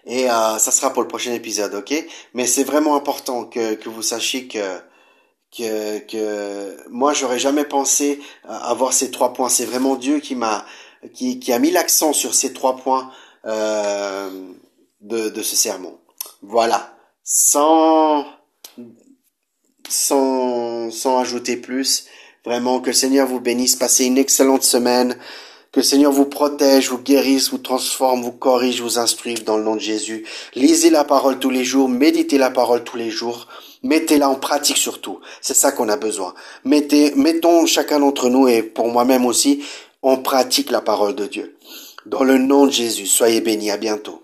Et 0.10 0.30
euh, 0.32 0.58
ça 0.58 0.72
sera 0.72 0.94
pour 0.94 1.02
le 1.02 1.08
prochain 1.10 1.34
épisode, 1.34 1.76
ok? 1.76 1.94
Mais 2.34 2.48
c'est 2.48 2.64
vraiment 2.64 2.96
important 2.96 3.44
que, 3.44 3.74
que 3.76 3.90
vous 3.90 4.02
sachiez 4.02 4.48
que 4.48 4.80
que, 5.56 6.00
que 6.00 6.90
moi 6.90 7.14
j'aurais 7.14 7.40
jamais 7.40 7.66
pensé 7.66 8.22
avoir 8.48 8.94
ces 8.94 9.12
trois 9.12 9.34
points. 9.34 9.50
C'est 9.50 9.66
vraiment 9.66 9.96
Dieu 9.96 10.20
qui 10.20 10.36
m'a 10.36 10.66
qui, 11.14 11.40
qui 11.40 11.52
a 11.52 11.60
mis 11.60 11.72
l'accent 11.72 12.14
sur 12.14 12.34
ces 12.34 12.54
trois 12.54 12.78
points 12.78 13.12
euh, 13.46 14.30
de, 15.02 15.28
de 15.28 15.42
ce 15.42 15.58
sermon. 15.58 16.00
Voilà. 16.42 16.96
Sans 17.24 18.26
sans 19.90 20.90
sans 20.90 21.20
ajouter 21.20 21.58
plus. 21.58 22.06
Vraiment 22.46 22.80
que 22.80 22.88
le 22.88 22.94
Seigneur 22.94 23.28
vous 23.28 23.42
bénisse. 23.42 23.76
Passez 23.76 24.06
une 24.06 24.18
excellente 24.18 24.64
semaine. 24.64 25.18
Que 25.78 25.82
le 25.82 25.86
Seigneur 25.86 26.12
vous 26.12 26.26
protège, 26.26 26.90
vous 26.90 26.98
guérisse, 26.98 27.52
vous 27.52 27.60
transforme, 27.60 28.24
vous 28.24 28.32
corrige, 28.32 28.82
vous 28.82 28.98
instruive 28.98 29.44
dans 29.44 29.58
le 29.58 29.64
nom 29.64 29.76
de 29.76 29.80
Jésus. 29.80 30.26
Lisez 30.56 30.90
la 30.90 31.04
parole 31.04 31.38
tous 31.38 31.52
les 31.52 31.64
jours, 31.64 31.88
méditez 31.88 32.40
la 32.40 32.50
parole 32.50 32.84
tous 32.84 32.98
les 32.98 33.12
jours, 33.12 33.48
mettez-la 33.84 34.28
en 34.28 34.34
pratique 34.34 34.78
surtout. 34.78 35.20
C'est 35.40 35.54
ça 35.54 35.72
qu'on 35.72 35.88
a 35.88 35.96
besoin. 35.96 36.34
Mettez, 36.66 37.14
mettons 37.16 37.68
chacun 37.68 38.00
d'entre 38.00 38.28
nous 38.28 38.48
et 38.48 38.64
pour 38.64 38.88
moi-même 38.88 39.24
aussi, 39.24 39.64
on 40.02 40.18
pratique 40.18 40.72
la 40.72 40.82
parole 40.82 41.14
de 41.14 41.28
Dieu. 41.28 41.56
Dans 42.08 42.24
le 42.24 42.40
nom 42.40 42.66
de 42.66 42.72
Jésus, 42.72 43.06
soyez 43.06 43.42
bénis. 43.42 43.70
À 43.70 43.78
bientôt. 43.78 44.24